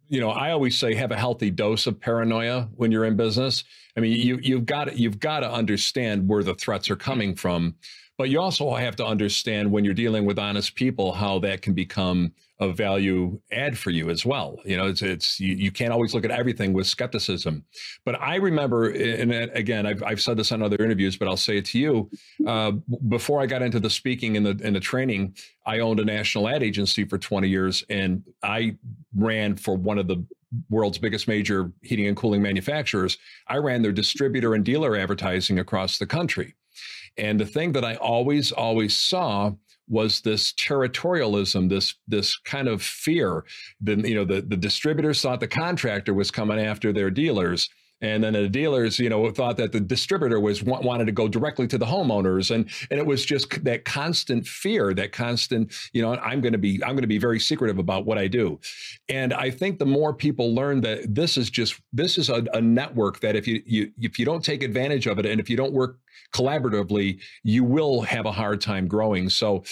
you 0.08 0.20
know, 0.20 0.28
I 0.28 0.50
always 0.50 0.78
say 0.78 0.94
have 0.94 1.10
a 1.10 1.16
healthy 1.16 1.50
dose 1.50 1.86
of 1.86 1.98
paranoia 1.98 2.68
when 2.74 2.92
you're 2.92 3.06
in 3.06 3.16
business. 3.16 3.64
I 3.96 4.00
mean, 4.00 4.12
you 4.20 4.38
you've 4.42 4.66
got 4.66 4.98
you've 4.98 5.18
got 5.18 5.40
to 5.40 5.50
understand 5.50 6.28
where 6.28 6.42
the 6.42 6.54
threats 6.54 6.90
are 6.90 6.96
coming 6.96 7.34
from. 7.34 7.76
But 8.22 8.30
you 8.30 8.40
also 8.40 8.72
have 8.76 8.94
to 8.94 9.04
understand 9.04 9.72
when 9.72 9.84
you're 9.84 9.94
dealing 9.94 10.24
with 10.24 10.38
honest 10.38 10.76
people 10.76 11.12
how 11.12 11.40
that 11.40 11.60
can 11.60 11.74
become 11.74 12.32
a 12.60 12.72
value 12.72 13.40
add 13.50 13.76
for 13.76 13.90
you 13.90 14.10
as 14.10 14.24
well. 14.24 14.60
You 14.64 14.76
know, 14.76 14.86
it's 14.86 15.02
it's 15.02 15.40
you, 15.40 15.56
you 15.56 15.72
can't 15.72 15.92
always 15.92 16.14
look 16.14 16.24
at 16.24 16.30
everything 16.30 16.72
with 16.72 16.86
skepticism. 16.86 17.64
But 18.04 18.20
I 18.20 18.36
remember, 18.36 18.90
and 18.90 19.32
again, 19.32 19.86
I've, 19.86 20.04
I've 20.04 20.20
said 20.20 20.36
this 20.36 20.52
on 20.52 20.62
other 20.62 20.76
interviews, 20.76 21.16
but 21.16 21.26
I'll 21.26 21.36
say 21.36 21.56
it 21.56 21.64
to 21.64 21.80
you. 21.80 22.10
Uh, 22.46 22.70
before 23.08 23.42
I 23.42 23.46
got 23.46 23.60
into 23.60 23.80
the 23.80 23.90
speaking 23.90 24.36
and 24.36 24.46
the 24.46 24.64
and 24.64 24.76
the 24.76 24.80
training, 24.80 25.34
I 25.66 25.80
owned 25.80 25.98
a 25.98 26.04
national 26.04 26.48
ad 26.48 26.62
agency 26.62 27.04
for 27.04 27.18
20 27.18 27.48
years, 27.48 27.82
and 27.90 28.22
I 28.44 28.76
ran 29.16 29.56
for 29.56 29.74
one 29.74 29.98
of 29.98 30.06
the 30.06 30.24
world's 30.70 30.98
biggest 30.98 31.26
major 31.26 31.72
heating 31.82 32.06
and 32.06 32.16
cooling 32.16 32.40
manufacturers. 32.40 33.18
I 33.48 33.56
ran 33.56 33.82
their 33.82 33.90
distributor 33.90 34.54
and 34.54 34.64
dealer 34.64 34.94
advertising 34.94 35.58
across 35.58 35.98
the 35.98 36.06
country. 36.06 36.54
And 37.18 37.38
the 37.38 37.46
thing 37.46 37.72
that 37.72 37.84
I 37.84 37.96
always, 37.96 38.52
always 38.52 38.96
saw 38.96 39.52
was 39.88 40.20
this 40.20 40.52
territorialism, 40.54 41.68
this 41.68 41.94
this 42.08 42.36
kind 42.38 42.68
of 42.68 42.82
fear. 42.82 43.44
Then 43.80 44.00
you 44.04 44.14
know 44.14 44.24
the 44.24 44.40
the 44.40 44.56
distributors 44.56 45.20
thought 45.20 45.40
the 45.40 45.48
contractor 45.48 46.14
was 46.14 46.30
coming 46.30 46.58
after 46.58 46.92
their 46.92 47.10
dealers. 47.10 47.68
And 48.02 48.22
then 48.22 48.34
the 48.34 48.48
dealers, 48.48 48.98
you 48.98 49.08
know, 49.08 49.30
thought 49.30 49.56
that 49.56 49.72
the 49.72 49.80
distributor 49.80 50.40
was 50.40 50.62
wanted 50.62 51.06
to 51.06 51.12
go 51.12 51.28
directly 51.28 51.66
to 51.68 51.78
the 51.78 51.86
homeowners, 51.86 52.54
and 52.54 52.68
and 52.90 52.98
it 52.98 53.06
was 53.06 53.24
just 53.24 53.64
that 53.64 53.84
constant 53.84 54.46
fear, 54.46 54.92
that 54.94 55.12
constant, 55.12 55.72
you 55.92 56.02
know, 56.02 56.14
I'm 56.16 56.40
going 56.40 56.52
to 56.52 56.58
be 56.58 56.82
I'm 56.82 56.90
going 56.90 57.02
to 57.02 57.06
be 57.06 57.18
very 57.18 57.38
secretive 57.38 57.78
about 57.78 58.04
what 58.04 58.18
I 58.18 58.26
do, 58.26 58.60
and 59.08 59.32
I 59.32 59.50
think 59.50 59.78
the 59.78 59.86
more 59.86 60.12
people 60.12 60.54
learn 60.54 60.80
that 60.82 61.14
this 61.14 61.38
is 61.38 61.48
just 61.48 61.80
this 61.92 62.18
is 62.18 62.28
a, 62.28 62.44
a 62.52 62.60
network 62.60 63.20
that 63.20 63.36
if 63.36 63.46
you, 63.46 63.62
you 63.64 63.92
if 63.98 64.18
you 64.18 64.24
don't 64.24 64.44
take 64.44 64.62
advantage 64.62 65.06
of 65.06 65.18
it, 65.18 65.26
and 65.26 65.40
if 65.40 65.48
you 65.48 65.56
don't 65.56 65.72
work 65.72 65.98
collaboratively, 66.34 67.20
you 67.44 67.62
will 67.62 68.02
have 68.02 68.26
a 68.26 68.32
hard 68.32 68.60
time 68.60 68.88
growing. 68.88 69.28
So 69.28 69.62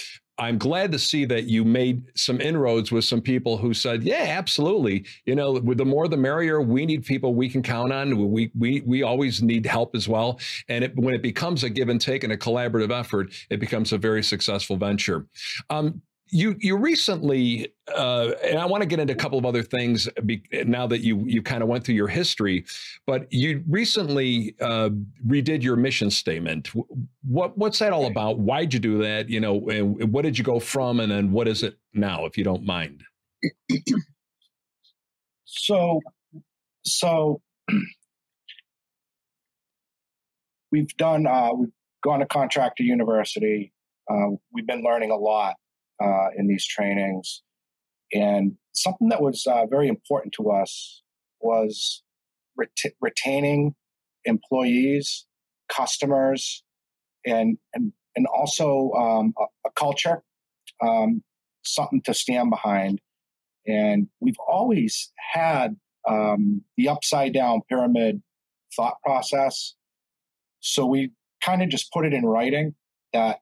I'm 0.40 0.56
glad 0.56 0.90
to 0.92 0.98
see 0.98 1.26
that 1.26 1.44
you 1.44 1.64
made 1.64 2.02
some 2.16 2.40
inroads 2.40 2.90
with 2.90 3.04
some 3.04 3.20
people 3.20 3.58
who 3.58 3.74
said, 3.74 4.02
"Yeah, 4.02 4.24
absolutely. 4.26 5.04
You 5.26 5.34
know, 5.34 5.52
with 5.52 5.76
the 5.76 5.84
more 5.84 6.08
the 6.08 6.16
merrier. 6.16 6.62
We 6.62 6.86
need 6.86 7.04
people 7.04 7.34
we 7.34 7.50
can 7.50 7.62
count 7.62 7.92
on. 7.92 8.30
We 8.32 8.50
we 8.58 8.80
we 8.86 9.02
always 9.02 9.42
need 9.42 9.66
help 9.66 9.94
as 9.94 10.08
well. 10.08 10.40
And 10.68 10.82
it, 10.84 10.96
when 10.96 11.14
it 11.14 11.22
becomes 11.22 11.62
a 11.62 11.68
give 11.68 11.90
and 11.90 12.00
take 12.00 12.24
and 12.24 12.32
a 12.32 12.38
collaborative 12.38 12.90
effort, 12.90 13.32
it 13.50 13.60
becomes 13.60 13.92
a 13.92 13.98
very 13.98 14.22
successful 14.22 14.76
venture." 14.76 15.26
Um, 15.68 16.00
you 16.30 16.56
you 16.60 16.76
recently 16.76 17.72
uh, 17.94 18.32
and 18.44 18.58
I 18.58 18.66
want 18.66 18.82
to 18.82 18.86
get 18.86 19.00
into 19.00 19.12
a 19.12 19.16
couple 19.16 19.38
of 19.38 19.44
other 19.44 19.62
things 19.62 20.08
be, 20.24 20.42
now 20.64 20.86
that 20.86 21.00
you 21.00 21.24
you 21.26 21.42
kind 21.42 21.62
of 21.62 21.68
went 21.68 21.84
through 21.84 21.96
your 21.96 22.08
history, 22.08 22.64
but 23.06 23.32
you 23.32 23.64
recently 23.68 24.54
uh, 24.60 24.90
redid 25.26 25.62
your 25.62 25.76
mission 25.76 26.10
statement. 26.10 26.70
What 27.22 27.58
what's 27.58 27.78
that 27.80 27.92
all 27.92 28.06
about? 28.06 28.38
Why'd 28.38 28.72
you 28.72 28.80
do 28.80 28.98
that? 29.02 29.28
You 29.28 29.40
know, 29.40 29.68
and 29.68 30.12
what 30.12 30.22
did 30.22 30.38
you 30.38 30.44
go 30.44 30.60
from, 30.60 31.00
and 31.00 31.10
then 31.10 31.32
what 31.32 31.48
is 31.48 31.62
it 31.62 31.78
now, 31.92 32.26
if 32.26 32.38
you 32.38 32.44
don't 32.44 32.64
mind? 32.64 33.02
So, 35.44 36.00
so 36.84 37.40
we've 40.70 40.96
done 40.96 41.26
uh, 41.26 41.50
we've 41.54 41.72
gone 42.04 42.20
to 42.20 42.26
contractor 42.26 42.84
university. 42.84 43.72
Uh, 44.08 44.36
we've 44.52 44.66
been 44.66 44.82
learning 44.82 45.10
a 45.10 45.16
lot 45.16 45.56
uh, 46.02 46.28
in 46.36 46.48
these 46.48 46.66
trainings. 46.66 47.42
And 48.12 48.56
something 48.72 49.08
that 49.08 49.22
was 49.22 49.46
uh, 49.46 49.66
very 49.66 49.88
important 49.88 50.34
to 50.34 50.50
us 50.50 51.02
was 51.40 52.02
ret- 52.56 52.94
retaining 53.00 53.74
employees, 54.24 55.26
customers, 55.68 56.62
and 57.24 57.58
and 57.74 57.92
and 58.16 58.26
also 58.26 58.90
um, 58.92 59.34
a, 59.38 59.44
a, 59.68 59.70
culture, 59.76 60.22
um, 60.82 61.22
something 61.62 62.02
to 62.02 62.12
stand 62.12 62.50
behind. 62.50 63.00
And 63.66 64.08
we've 64.20 64.38
always 64.48 65.12
had 65.32 65.76
um, 66.08 66.62
the 66.76 66.88
upside 66.88 67.32
down 67.32 67.60
pyramid 67.68 68.22
thought 68.74 68.96
process. 69.04 69.74
So 70.60 70.86
we 70.86 71.12
kind 71.42 71.62
of 71.62 71.68
just 71.68 71.92
put 71.92 72.04
it 72.04 72.12
in 72.12 72.24
writing 72.24 72.74
that 73.12 73.40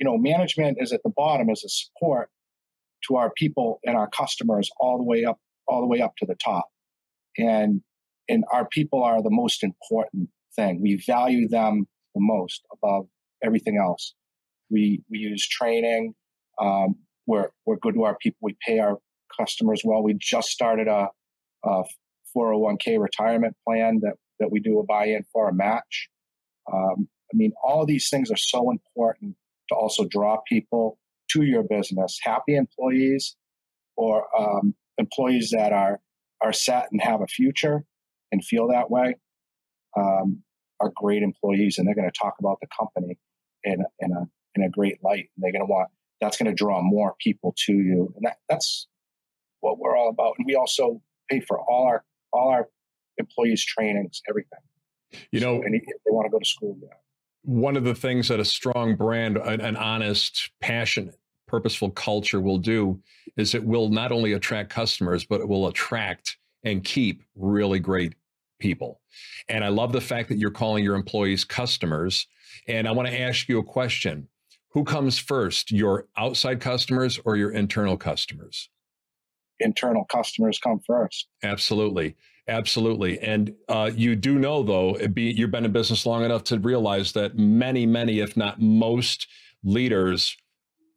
you 0.00 0.06
know, 0.06 0.16
management 0.16 0.78
is 0.80 0.92
at 0.92 1.02
the 1.04 1.12
bottom 1.14 1.50
as 1.50 1.62
a 1.62 1.68
support 1.68 2.30
to 3.06 3.16
our 3.16 3.30
people 3.36 3.80
and 3.84 3.96
our 3.96 4.08
customers 4.08 4.70
all 4.80 4.96
the 4.96 5.04
way 5.04 5.24
up, 5.24 5.38
all 5.68 5.82
the 5.82 5.86
way 5.86 6.00
up 6.00 6.14
to 6.18 6.26
the 6.26 6.34
top. 6.42 6.68
And, 7.36 7.82
and 8.28 8.44
our 8.50 8.66
people 8.66 9.04
are 9.04 9.22
the 9.22 9.30
most 9.30 9.62
important 9.62 10.30
thing. 10.56 10.80
We 10.82 11.02
value 11.06 11.48
them 11.48 11.86
the 12.14 12.20
most 12.20 12.62
above 12.72 13.06
everything 13.44 13.76
else. 13.76 14.14
We, 14.70 15.02
we 15.10 15.18
use 15.18 15.46
training. 15.46 16.14
Um, 16.60 16.96
we're, 17.26 17.50
we're 17.66 17.76
good 17.76 17.94
to 17.94 18.04
our 18.04 18.16
people. 18.20 18.38
We 18.42 18.56
pay 18.66 18.78
our 18.78 18.98
customers 19.38 19.82
well. 19.84 20.02
We 20.02 20.14
just 20.18 20.48
started 20.48 20.88
a, 20.88 21.08
a 21.64 21.82
401k 22.36 22.98
retirement 22.98 23.54
plan 23.66 24.00
that, 24.02 24.14
that 24.38 24.50
we 24.50 24.60
do 24.60 24.78
a 24.78 24.84
buy-in 24.84 25.24
for 25.32 25.48
a 25.50 25.54
match. 25.54 26.08
Um, 26.72 27.08
I 27.32 27.36
mean, 27.36 27.52
all 27.62 27.84
these 27.84 28.08
things 28.08 28.30
are 28.30 28.36
so 28.36 28.70
important 28.70 29.36
to 29.70 29.74
also 29.74 30.04
draw 30.04 30.38
people 30.48 30.98
to 31.32 31.42
your 31.42 31.62
business. 31.62 32.18
Happy 32.22 32.54
employees 32.54 33.36
or 33.96 34.24
um, 34.38 34.74
employees 34.98 35.50
that 35.50 35.72
are 35.72 36.00
are 36.42 36.52
set 36.52 36.86
and 36.90 37.02
have 37.02 37.20
a 37.20 37.26
future 37.26 37.84
and 38.32 38.44
feel 38.44 38.68
that 38.68 38.90
way 38.90 39.14
um, 39.96 40.42
are 40.80 40.90
great 40.94 41.22
employees, 41.22 41.76
and 41.78 41.86
they're 41.86 41.94
going 41.94 42.10
to 42.10 42.20
talk 42.20 42.34
about 42.38 42.58
the 42.60 42.68
company 42.78 43.18
in 43.64 43.84
in 44.00 44.12
a 44.12 44.24
in 44.56 44.64
a 44.64 44.70
great 44.70 44.98
light. 45.02 45.28
And 45.36 45.42
they're 45.42 45.52
going 45.52 45.66
to 45.66 45.70
want 45.70 45.88
that's 46.20 46.36
going 46.36 46.50
to 46.50 46.54
draw 46.54 46.82
more 46.82 47.14
people 47.20 47.54
to 47.66 47.72
you, 47.72 48.12
and 48.16 48.26
that, 48.26 48.36
that's 48.48 48.88
what 49.60 49.78
we're 49.78 49.96
all 49.96 50.08
about. 50.08 50.34
And 50.38 50.46
we 50.46 50.54
also 50.54 51.00
pay 51.30 51.40
for 51.40 51.60
all 51.60 51.86
our 51.86 52.04
all 52.32 52.48
our 52.50 52.68
employees' 53.18 53.64
trainings, 53.64 54.22
everything. 54.28 54.60
You 55.32 55.40
know, 55.40 55.58
so, 55.58 55.62
and 55.64 55.74
if 55.74 55.82
they 55.82 56.10
want 56.10 56.26
to 56.26 56.30
go 56.30 56.38
to 56.38 56.44
school, 56.44 56.76
yeah 56.80 56.94
one 57.42 57.76
of 57.76 57.84
the 57.84 57.94
things 57.94 58.28
that 58.28 58.40
a 58.40 58.44
strong 58.44 58.96
brand, 58.96 59.36
an, 59.36 59.60
an, 59.60 59.76
honest, 59.76 60.50
passionate, 60.60 61.18
purposeful 61.46 61.90
culture 61.90 62.40
will 62.40 62.58
do 62.58 63.00
is 63.36 63.54
it 63.54 63.64
will 63.64 63.88
not 63.88 64.12
only 64.12 64.32
attract 64.32 64.70
customers, 64.70 65.24
but 65.24 65.40
it 65.40 65.48
will 65.48 65.66
attract 65.66 66.36
and 66.64 66.84
keep 66.84 67.22
really 67.34 67.80
great 67.80 68.14
people. 68.58 69.00
And 69.48 69.64
I 69.64 69.68
love 69.68 69.92
the 69.92 70.00
fact 70.00 70.28
that 70.28 70.38
you're 70.38 70.50
calling 70.50 70.84
your 70.84 70.94
employees 70.94 71.44
customers. 71.44 72.26
And 72.68 72.86
I 72.86 72.92
want 72.92 73.08
to 73.08 73.20
ask 73.20 73.48
you 73.48 73.58
a 73.58 73.64
question. 73.64 74.28
Who 74.72 74.84
comes 74.84 75.18
first, 75.18 75.72
your 75.72 76.06
outside 76.16 76.60
customers 76.60 77.18
or 77.24 77.36
your 77.36 77.50
internal 77.50 77.96
customers? 77.96 78.68
Internal 79.58 80.04
customers 80.04 80.58
come 80.58 80.80
first. 80.86 81.26
Absolutely. 81.42 82.14
Absolutely. 82.48 83.18
And 83.20 83.54
uh, 83.68 83.90
you 83.94 84.16
do 84.16 84.38
know, 84.38 84.62
though, 84.62 84.96
be, 85.08 85.30
you've 85.30 85.50
been 85.50 85.64
in 85.64 85.72
business 85.72 86.04
long 86.06 86.24
enough 86.24 86.44
to 86.44 86.58
realize 86.58 87.12
that 87.12 87.38
many, 87.38 87.86
many, 87.86 88.20
if 88.20 88.36
not 88.36 88.60
most 88.60 89.28
leaders 89.62 90.36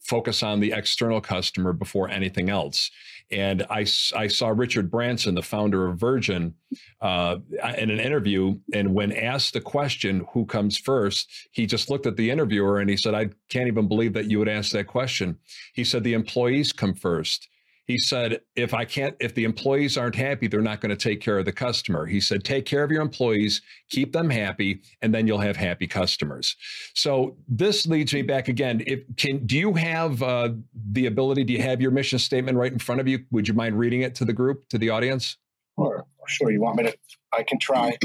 focus 0.02 0.44
on 0.44 0.60
the 0.60 0.72
external 0.74 1.22
customer 1.22 1.72
before 1.72 2.10
anything 2.10 2.50
else. 2.50 2.92
And 3.32 3.66
I, 3.70 3.86
I 4.16 4.28
saw 4.28 4.50
Richard 4.50 4.92
Branson, 4.92 5.36
the 5.36 5.42
founder 5.42 5.88
of 5.88 5.98
Virgin, 5.98 6.56
uh, 7.02 7.38
in 7.78 7.90
an 7.90 8.00
interview. 8.00 8.60
And 8.74 8.94
when 8.94 9.12
asked 9.12 9.54
the 9.54 9.62
question, 9.62 10.26
who 10.34 10.46
comes 10.46 10.78
first, 10.78 11.32
he 11.52 11.66
just 11.66 11.90
looked 11.90 12.06
at 12.06 12.18
the 12.18 12.30
interviewer 12.30 12.80
and 12.80 12.90
he 12.90 12.98
said, 12.98 13.14
I 13.14 13.30
can't 13.50 13.68
even 13.68 13.88
believe 13.88 14.14
that 14.14 14.30
you 14.30 14.40
would 14.40 14.50
ask 14.50 14.72
that 14.74 14.88
question. 14.88 15.38
He 15.74 15.84
said, 15.84 16.04
the 16.04 16.14
employees 16.14 16.74
come 16.74 16.94
first 16.94 17.48
he 17.86 17.98
said 17.98 18.40
if 18.56 18.74
i 18.74 18.86
can't 18.86 19.16
if 19.20 19.36
the 19.36 19.44
employees 19.44 19.98
aren't 19.98 20.16
happy 20.16 20.48
they're 20.48 20.62
not 20.62 20.82
going 20.82 20.90
to 20.90 20.96
take 20.96 21.20
care 21.20 21.40
of 21.40 21.46
the 21.46 21.52
customer. 21.52 22.06
He 22.06 22.20
said 22.20 22.44
take 22.44 22.66
care 22.66 22.84
of 22.84 22.92
your 22.92 23.02
employees 23.02 23.62
keep 23.90 24.14
them 24.14 24.30
happy 24.30 24.82
and 25.02 25.14
then 25.14 25.26
you'll 25.28 25.40
have 25.40 25.56
happy 25.56 25.88
customers. 25.88 26.56
So 26.94 27.36
this 27.48 27.88
leads 27.88 28.14
me 28.14 28.22
back 28.22 28.48
again. 28.48 28.84
If 28.86 29.02
can 29.18 29.46
do 29.46 29.58
you 29.58 29.74
have 29.74 30.22
uh, 30.22 30.50
the 30.92 31.08
ability 31.08 31.44
do 31.44 31.54
you 31.54 31.62
have 31.62 31.82
your 31.82 31.92
mission 31.92 32.20
statement 32.20 32.58
right 32.58 32.72
in 32.72 32.80
front 32.80 33.02
of 33.02 33.08
you? 33.08 33.26
Would 33.32 33.48
you 33.48 33.54
mind 33.54 33.80
reading 33.80 34.02
it 34.02 34.16
to 34.16 34.26
the 34.26 34.34
group 34.34 34.68
to 34.70 34.78
the 34.78 34.90
audience? 34.90 35.38
Sure 35.80 36.06
sure. 36.28 36.52
You 36.52 36.62
want 36.62 36.78
me 36.78 36.84
to 36.84 36.98
i 37.34 37.44
can 37.44 37.60
try. 37.60 37.98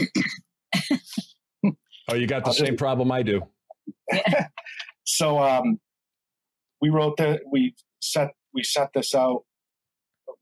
Oh 2.11 2.14
you 2.14 2.27
got 2.27 2.43
the 2.45 2.49
I'll 2.49 2.55
same 2.55 2.69
just... 2.69 2.79
problem 2.79 3.12
i 3.12 3.23
do. 3.23 3.43
So 5.05 5.38
um 5.38 5.81
we 6.81 6.91
wrote 6.91 7.17
that 7.17 7.41
we 7.51 7.75
set 8.01 8.31
we 8.55 8.62
set 8.62 8.93
this 8.95 9.14
out 9.14 9.45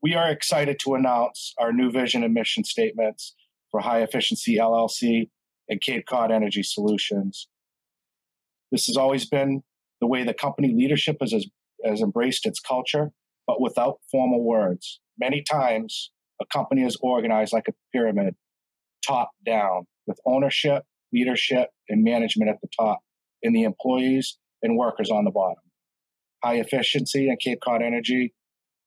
we 0.01 0.13
are 0.13 0.29
excited 0.29 0.79
to 0.79 0.95
announce 0.95 1.53
our 1.57 1.73
new 1.73 1.91
vision 1.91 2.23
and 2.23 2.33
mission 2.33 2.63
statements 2.63 3.35
for 3.71 3.81
High 3.81 4.01
Efficiency 4.01 4.57
LLC 4.57 5.29
and 5.69 5.81
Cape 5.81 6.05
Cod 6.07 6.31
Energy 6.31 6.63
Solutions. 6.63 7.47
This 8.71 8.85
has 8.87 8.97
always 8.97 9.25
been 9.25 9.63
the 9.99 10.07
way 10.07 10.23
the 10.23 10.33
company 10.33 10.73
leadership 10.75 11.17
has, 11.21 11.33
has 11.83 12.01
embraced 12.01 12.45
its 12.45 12.59
culture, 12.59 13.11
but 13.47 13.59
without 13.59 13.99
formal 14.11 14.43
words. 14.43 14.99
Many 15.19 15.41
times, 15.41 16.11
a 16.39 16.45
company 16.45 16.83
is 16.83 16.97
organized 17.01 17.53
like 17.53 17.67
a 17.67 17.73
pyramid, 17.91 18.35
top 19.05 19.31
down, 19.45 19.87
with 20.05 20.19
ownership, 20.25 20.83
leadership, 21.11 21.69
and 21.89 22.03
management 22.03 22.49
at 22.49 22.61
the 22.61 22.69
top, 22.79 22.99
and 23.41 23.55
the 23.55 23.63
employees 23.63 24.37
and 24.61 24.77
workers 24.77 25.09
on 25.09 25.25
the 25.25 25.31
bottom. 25.31 25.63
High 26.43 26.55
efficiency 26.55 27.29
and 27.29 27.39
Cape 27.39 27.59
Cod 27.63 27.81
Energy 27.81 28.33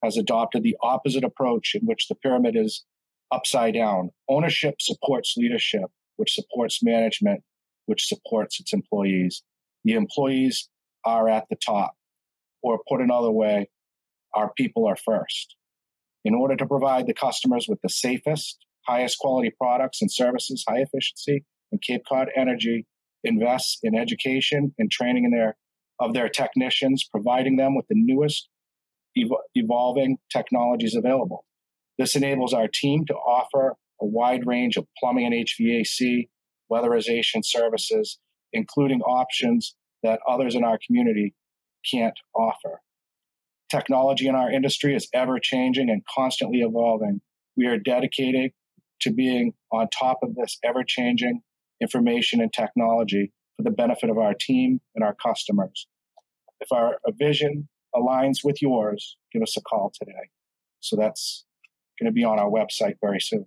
has 0.03 0.17
adopted 0.17 0.63
the 0.63 0.77
opposite 0.83 1.25
approach 1.25 1.75
in 1.75 1.87
which 1.87 2.09
the 2.09 2.15
pyramid 2.15 2.57
is 2.57 2.85
upside 3.33 3.75
down. 3.75 4.11
Ownership 4.29 4.77
supports 4.81 5.35
leadership, 5.37 5.85
which 6.17 6.35
supports 6.35 6.83
management, 6.83 7.43
which 7.87 8.07
supports 8.07 8.61
its 8.61 8.73
employees. 8.73 9.43
The 9.85 9.95
employees 9.95 10.69
are 11.05 11.29
at 11.29 11.47
the 11.49 11.57
top. 11.57 11.93
Or 12.63 12.81
put 12.89 13.01
another 13.01 13.31
way, 13.31 13.71
our 14.35 14.53
people 14.53 14.87
are 14.87 14.97
first. 14.97 15.57
In 16.25 16.35
order 16.35 16.57
to 16.57 16.67
provide 16.67 17.07
the 17.07 17.15
customers 17.15 17.67
with 17.69 17.81
the 17.83 17.89
safest, 17.89 18.59
highest 18.87 19.19
quality 19.19 19.51
products 19.59 20.03
and 20.03 20.13
services, 20.13 20.65
high 20.69 20.81
efficiency, 20.81 21.45
and 21.73 21.81
Cape 21.81 22.03
Cod 22.07 22.29
Energy 22.37 22.87
invests 23.25 23.79
in 23.83 23.97
education 23.97 24.75
and 24.79 24.91
training 24.91 25.25
in 25.25 25.31
their, 25.31 25.57
of 25.99 26.13
their 26.13 26.29
technicians, 26.29 27.09
providing 27.11 27.57
them 27.57 27.75
with 27.75 27.87
the 27.89 27.95
newest 27.97 28.50
ev- 29.19 29.31
evolving 29.55 30.19
technologies 30.33 30.95
available. 30.95 31.45
This 31.99 32.17
enables 32.17 32.55
our 32.55 32.69
team 32.73 33.05
to 33.07 33.15
offer 33.15 33.77
a 34.01 34.07
wide 34.07 34.47
range 34.47 34.77
of 34.77 34.87
plumbing 34.99 35.27
and 35.27 35.35
HVAC, 35.35 36.29
weatherization 36.71 37.43
services, 37.45 38.19
including 38.53 39.01
options 39.03 39.75
that 40.03 40.21
others 40.29 40.55
in 40.55 40.65
our 40.65 40.79
community 40.87 41.35
can't 41.91 42.19
offer. 42.35 42.81
Technology 43.71 44.27
in 44.27 44.35
our 44.35 44.51
industry 44.51 44.95
is 44.95 45.09
ever 45.15 45.39
changing 45.39 45.91
and 45.91 46.03
constantly 46.13 46.61
evolving. 46.61 47.21
We 47.57 47.67
are 47.67 47.79
dedicated 47.79 48.53
to 49.03 49.13
being 49.13 49.53
on 49.73 49.89
top 49.89 50.19
of 50.23 50.35
this 50.35 50.59
ever 50.65 50.83
changing 50.87 51.43
information 51.81 52.41
and 52.41 52.53
technology 52.53 53.33
for 53.57 53.63
the 53.63 53.71
benefit 53.71 54.11
of 54.11 54.19
our 54.19 54.35
team 54.39 54.81
and 54.95 55.05
our 55.05 55.15
customers. 55.15 55.87
If 56.61 56.73
our 56.73 56.99
vision 57.19 57.69
aligns 57.95 58.45
with 58.45 58.63
yours, 58.63 59.17
give 59.33 59.43
us 59.43 59.57
a 59.57 59.61
call 59.63 59.93
today. 59.99 60.29
So 60.81 60.97
that's 60.97 61.45
going 61.99 62.07
to 62.07 62.13
be 62.13 62.25
on 62.25 62.39
our 62.39 62.51
website 62.51 62.97
very 63.01 63.21
soon. 63.21 63.47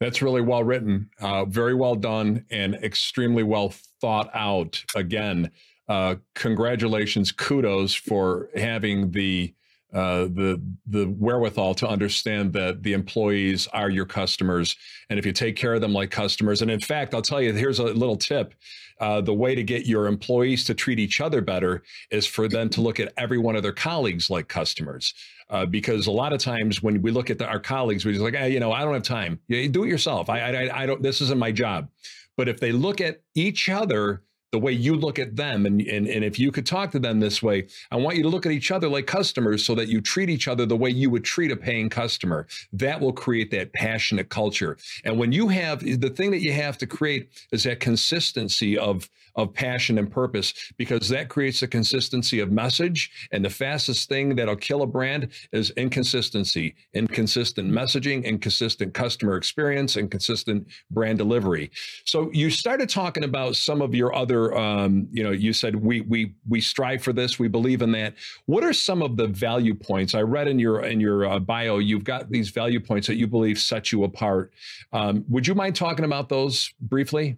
That's 0.00 0.22
really 0.22 0.42
well 0.42 0.62
written, 0.62 1.10
uh, 1.20 1.44
very 1.44 1.74
well 1.74 1.96
done, 1.96 2.44
and 2.50 2.76
extremely 2.76 3.42
well 3.42 3.74
thought 4.00 4.30
out. 4.32 4.84
Again, 4.94 5.50
uh, 5.88 6.16
congratulations, 6.34 7.32
kudos 7.32 7.94
for 7.94 8.48
having 8.54 9.10
the 9.10 9.54
uh, 9.92 10.24
the 10.24 10.60
the 10.86 11.06
wherewithal 11.06 11.74
to 11.74 11.88
understand 11.88 12.52
that 12.52 12.82
the 12.82 12.92
employees 12.92 13.66
are 13.68 13.88
your 13.88 14.04
customers, 14.04 14.76
and 15.08 15.18
if 15.18 15.24
you 15.24 15.32
take 15.32 15.56
care 15.56 15.74
of 15.74 15.80
them 15.80 15.92
like 15.92 16.10
customers, 16.10 16.60
and 16.60 16.70
in 16.70 16.80
fact, 16.80 17.14
I'll 17.14 17.22
tell 17.22 17.40
you, 17.40 17.52
here's 17.52 17.78
a 17.78 17.84
little 17.84 18.16
tip: 18.16 18.54
uh, 19.00 19.20
the 19.20 19.32
way 19.32 19.54
to 19.54 19.62
get 19.62 19.86
your 19.86 20.06
employees 20.06 20.64
to 20.64 20.74
treat 20.74 20.98
each 20.98 21.20
other 21.20 21.40
better 21.40 21.82
is 22.10 22.26
for 22.26 22.48
them 22.48 22.68
to 22.70 22.80
look 22.80 23.00
at 23.00 23.12
every 23.16 23.38
one 23.38 23.56
of 23.56 23.62
their 23.62 23.72
colleagues 23.72 24.28
like 24.28 24.48
customers. 24.48 25.14
Uh, 25.50 25.64
because 25.64 26.06
a 26.06 26.10
lot 26.10 26.34
of 26.34 26.40
times 26.40 26.82
when 26.82 27.00
we 27.00 27.10
look 27.10 27.30
at 27.30 27.38
the, 27.38 27.46
our 27.46 27.60
colleagues, 27.60 28.04
we're 28.04 28.12
just 28.12 28.22
like, 28.22 28.34
hey, 28.34 28.52
you 28.52 28.60
know, 28.60 28.70
I 28.70 28.84
don't 28.84 28.92
have 28.92 29.02
time. 29.02 29.40
You 29.48 29.66
do 29.70 29.84
it 29.84 29.88
yourself. 29.88 30.28
I, 30.28 30.40
I, 30.40 30.82
I 30.82 30.86
don't. 30.86 31.02
This 31.02 31.22
isn't 31.22 31.38
my 31.38 31.52
job. 31.52 31.88
But 32.36 32.48
if 32.48 32.60
they 32.60 32.70
look 32.70 33.00
at 33.00 33.22
each 33.34 33.70
other 33.70 34.22
the 34.50 34.58
way 34.58 34.72
you 34.72 34.94
look 34.94 35.18
at 35.18 35.36
them. 35.36 35.66
And, 35.66 35.80
and 35.82 36.06
and 36.06 36.24
if 36.24 36.38
you 36.38 36.50
could 36.50 36.66
talk 36.66 36.90
to 36.92 36.98
them 36.98 37.20
this 37.20 37.42
way 37.42 37.66
i 37.90 37.96
want 37.96 38.16
you 38.16 38.22
to 38.22 38.28
look 38.28 38.46
at 38.46 38.52
each 38.52 38.70
other 38.70 38.88
like 38.88 39.06
customers 39.06 39.64
so 39.64 39.74
that 39.74 39.88
you 39.88 40.00
treat 40.00 40.30
each 40.30 40.48
other 40.48 40.66
the 40.66 40.76
way 40.76 40.90
you 40.90 41.10
would 41.10 41.24
treat 41.24 41.50
a 41.50 41.56
paying 41.56 41.88
customer. 41.88 42.46
That 42.72 43.00
will 43.00 43.12
create 43.12 43.50
that 43.50 43.72
passionate 43.72 44.28
culture. 44.28 44.76
And 45.04 45.18
when 45.18 45.32
you 45.32 45.48
have 45.48 45.80
the 45.80 46.10
thing 46.10 46.30
that 46.30 46.42
you 46.42 46.52
have 46.52 46.78
to 46.78 46.86
create 46.86 47.28
is 47.52 47.64
that 47.64 47.80
consistency 47.80 48.78
of 48.78 49.08
of 49.38 49.52
passion 49.52 49.98
and 49.98 50.10
purpose 50.10 50.72
because 50.76 51.08
that 51.08 51.28
creates 51.28 51.62
a 51.62 51.68
consistency 51.68 52.40
of 52.40 52.52
message 52.52 53.10
and 53.32 53.44
the 53.44 53.50
fastest 53.50 54.08
thing 54.08 54.36
that'll 54.36 54.56
kill 54.56 54.82
a 54.82 54.86
brand 54.86 55.28
is 55.52 55.70
inconsistency 55.70 56.74
inconsistent 56.94 57.70
messaging 57.70 58.24
inconsistent 58.24 58.94
customer 58.94 59.36
experience 59.36 59.96
and 59.96 60.10
consistent 60.10 60.66
brand 60.90 61.18
delivery. 61.18 61.70
So 62.04 62.30
you 62.32 62.50
started 62.50 62.88
talking 62.88 63.24
about 63.24 63.56
some 63.56 63.82
of 63.82 63.94
your 63.94 64.14
other 64.14 64.28
other 64.28 64.56
um, 64.56 65.08
you 65.10 65.22
know 65.22 65.30
you 65.30 65.52
said 65.52 65.76
we 65.76 66.02
we 66.02 66.34
we 66.48 66.60
strive 66.60 67.02
for 67.02 67.12
this 67.12 67.38
we 67.38 67.48
believe 67.48 67.82
in 67.82 67.92
that. 67.92 68.14
What 68.46 68.64
are 68.64 68.72
some 68.72 69.02
of 69.02 69.16
the 69.16 69.26
value 69.26 69.74
points? 69.74 70.14
I 70.14 70.22
read 70.22 70.48
in 70.48 70.58
your 70.58 70.84
in 70.84 71.00
your 71.00 71.26
uh, 71.26 71.38
bio 71.38 71.78
you've 71.78 72.04
got 72.04 72.30
these 72.30 72.50
value 72.50 72.80
points 72.80 73.06
that 73.06 73.16
you 73.16 73.26
believe 73.26 73.58
set 73.58 73.92
you 73.92 74.04
apart. 74.04 74.52
Um, 74.92 75.24
would 75.28 75.46
you 75.46 75.54
mind 75.54 75.76
talking 75.76 76.04
about 76.04 76.28
those 76.28 76.72
briefly 76.80 77.36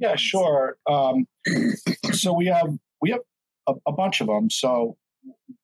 yeah 0.00 0.16
sure. 0.16 0.76
Um, 0.88 1.26
so 2.12 2.32
we 2.32 2.46
have 2.46 2.68
we 3.00 3.10
have 3.10 3.20
a, 3.68 3.74
a 3.86 3.92
bunch 3.92 4.20
of 4.20 4.26
them 4.26 4.50
so 4.50 4.96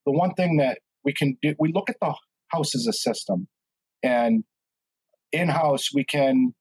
the 0.04 0.12
one 0.12 0.34
thing 0.34 0.58
that 0.58 0.78
we 1.04 1.12
can 1.12 1.36
do 1.42 1.54
we 1.58 1.72
look 1.72 1.90
at 1.90 1.96
the 2.00 2.14
house 2.48 2.74
as 2.74 2.86
a 2.86 2.92
system. 2.92 3.48
And 4.02 4.44
in 5.32 5.48
house 5.48 5.88
we 5.92 6.04
can 6.04 6.54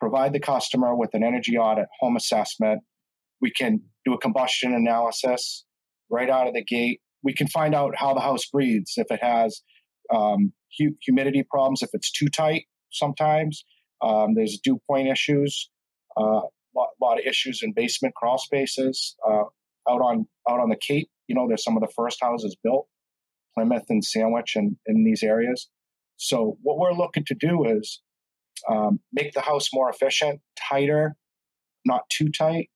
provide 0.00 0.32
the 0.32 0.40
customer 0.40 0.96
with 0.96 1.10
an 1.14 1.22
energy 1.22 1.56
audit 1.56 1.86
home 2.00 2.16
assessment. 2.16 2.82
We 3.40 3.50
can 3.50 3.80
do 4.04 4.12
a 4.14 4.18
combustion 4.18 4.74
analysis 4.74 5.64
right 6.10 6.28
out 6.28 6.48
of 6.48 6.54
the 6.54 6.64
gate. 6.64 7.00
We 7.22 7.32
can 7.34 7.46
find 7.48 7.74
out 7.74 7.94
how 7.96 8.14
the 8.14 8.20
house 8.20 8.44
breathes, 8.46 8.94
if 8.96 9.06
it 9.10 9.22
has 9.22 9.62
um, 10.12 10.52
hu- 10.78 10.96
humidity 11.02 11.44
problems, 11.48 11.82
if 11.82 11.90
it's 11.92 12.10
too 12.10 12.26
tight 12.26 12.64
sometimes. 12.90 13.64
Um, 14.02 14.34
there's 14.34 14.58
dew 14.62 14.80
point 14.88 15.08
issues, 15.08 15.70
uh, 16.16 16.40
lot, 16.76 16.88
lot, 17.00 17.18
of 17.18 17.26
issues 17.26 17.60
in 17.62 17.72
basement 17.72 18.14
crawl 18.14 18.38
spaces. 18.38 19.16
Uh, 19.28 19.44
out 19.88 20.00
on 20.00 20.26
out 20.48 20.60
on 20.60 20.68
the 20.68 20.76
Cape, 20.76 21.10
you 21.26 21.34
know, 21.34 21.46
there's 21.48 21.64
some 21.64 21.76
of 21.76 21.80
the 21.80 21.92
first 21.94 22.18
houses 22.20 22.56
built, 22.62 22.86
Plymouth 23.56 23.86
and 23.88 24.04
Sandwich, 24.04 24.54
and 24.54 24.76
in 24.86 25.04
these 25.04 25.22
areas. 25.22 25.68
So 26.16 26.56
what 26.62 26.78
we're 26.78 26.92
looking 26.92 27.24
to 27.26 27.34
do 27.34 27.64
is 27.64 28.00
um, 28.68 29.00
make 29.12 29.32
the 29.32 29.40
house 29.40 29.70
more 29.72 29.90
efficient, 29.90 30.40
tighter, 30.56 31.16
not 31.84 32.02
too 32.10 32.28
tight, 32.28 32.70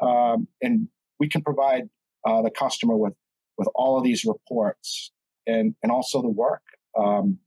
um, 0.00 0.46
and 0.60 0.88
we 1.18 1.28
can 1.28 1.42
provide 1.42 1.88
uh, 2.26 2.42
the 2.42 2.50
customer 2.50 2.96
with 2.96 3.14
with 3.58 3.68
all 3.74 3.98
of 3.98 4.04
these 4.04 4.24
reports 4.24 5.12
and 5.46 5.74
and 5.82 5.90
also 5.90 6.22
the 6.22 6.28
work. 6.28 6.62
Um, 6.98 7.38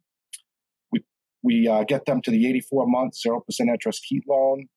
we 0.91 1.03
we 1.43 1.67
uh, 1.67 1.83
get 1.83 2.05
them 2.05 2.21
to 2.23 2.31
the 2.31 2.47
84 2.47 2.87
month 2.87 3.15
zero 3.15 3.39
percent 3.39 3.69
interest 3.69 4.05
heat 4.07 4.23
loan. 4.27 4.67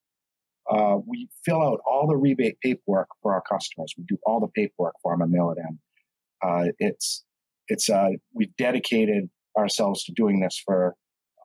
Uh, 0.71 0.99
we 1.07 1.29
fill 1.45 1.63
out 1.63 1.81
all 1.91 2.07
the 2.07 2.17
rebate 2.17 2.59
paperwork 2.63 3.09
for 3.23 3.33
our 3.33 3.43
customers. 3.51 3.95
We 3.97 4.05
do 4.07 4.19
all 4.27 4.41
the 4.41 4.49
paperwork 4.49 4.95
for 5.03 5.13
them 5.13 5.23
and 5.23 5.33
mail 5.33 5.55
it 5.57 5.59
in. 5.59 5.79
Uh, 6.43 6.73
it's 6.79 7.25
it's 7.69 7.89
uh, 7.89 8.11
we've 8.35 8.55
dedicated 8.57 9.29
ourselves 9.57 10.05
to 10.05 10.13
doing 10.13 10.41
this 10.41 10.61
for 10.65 10.95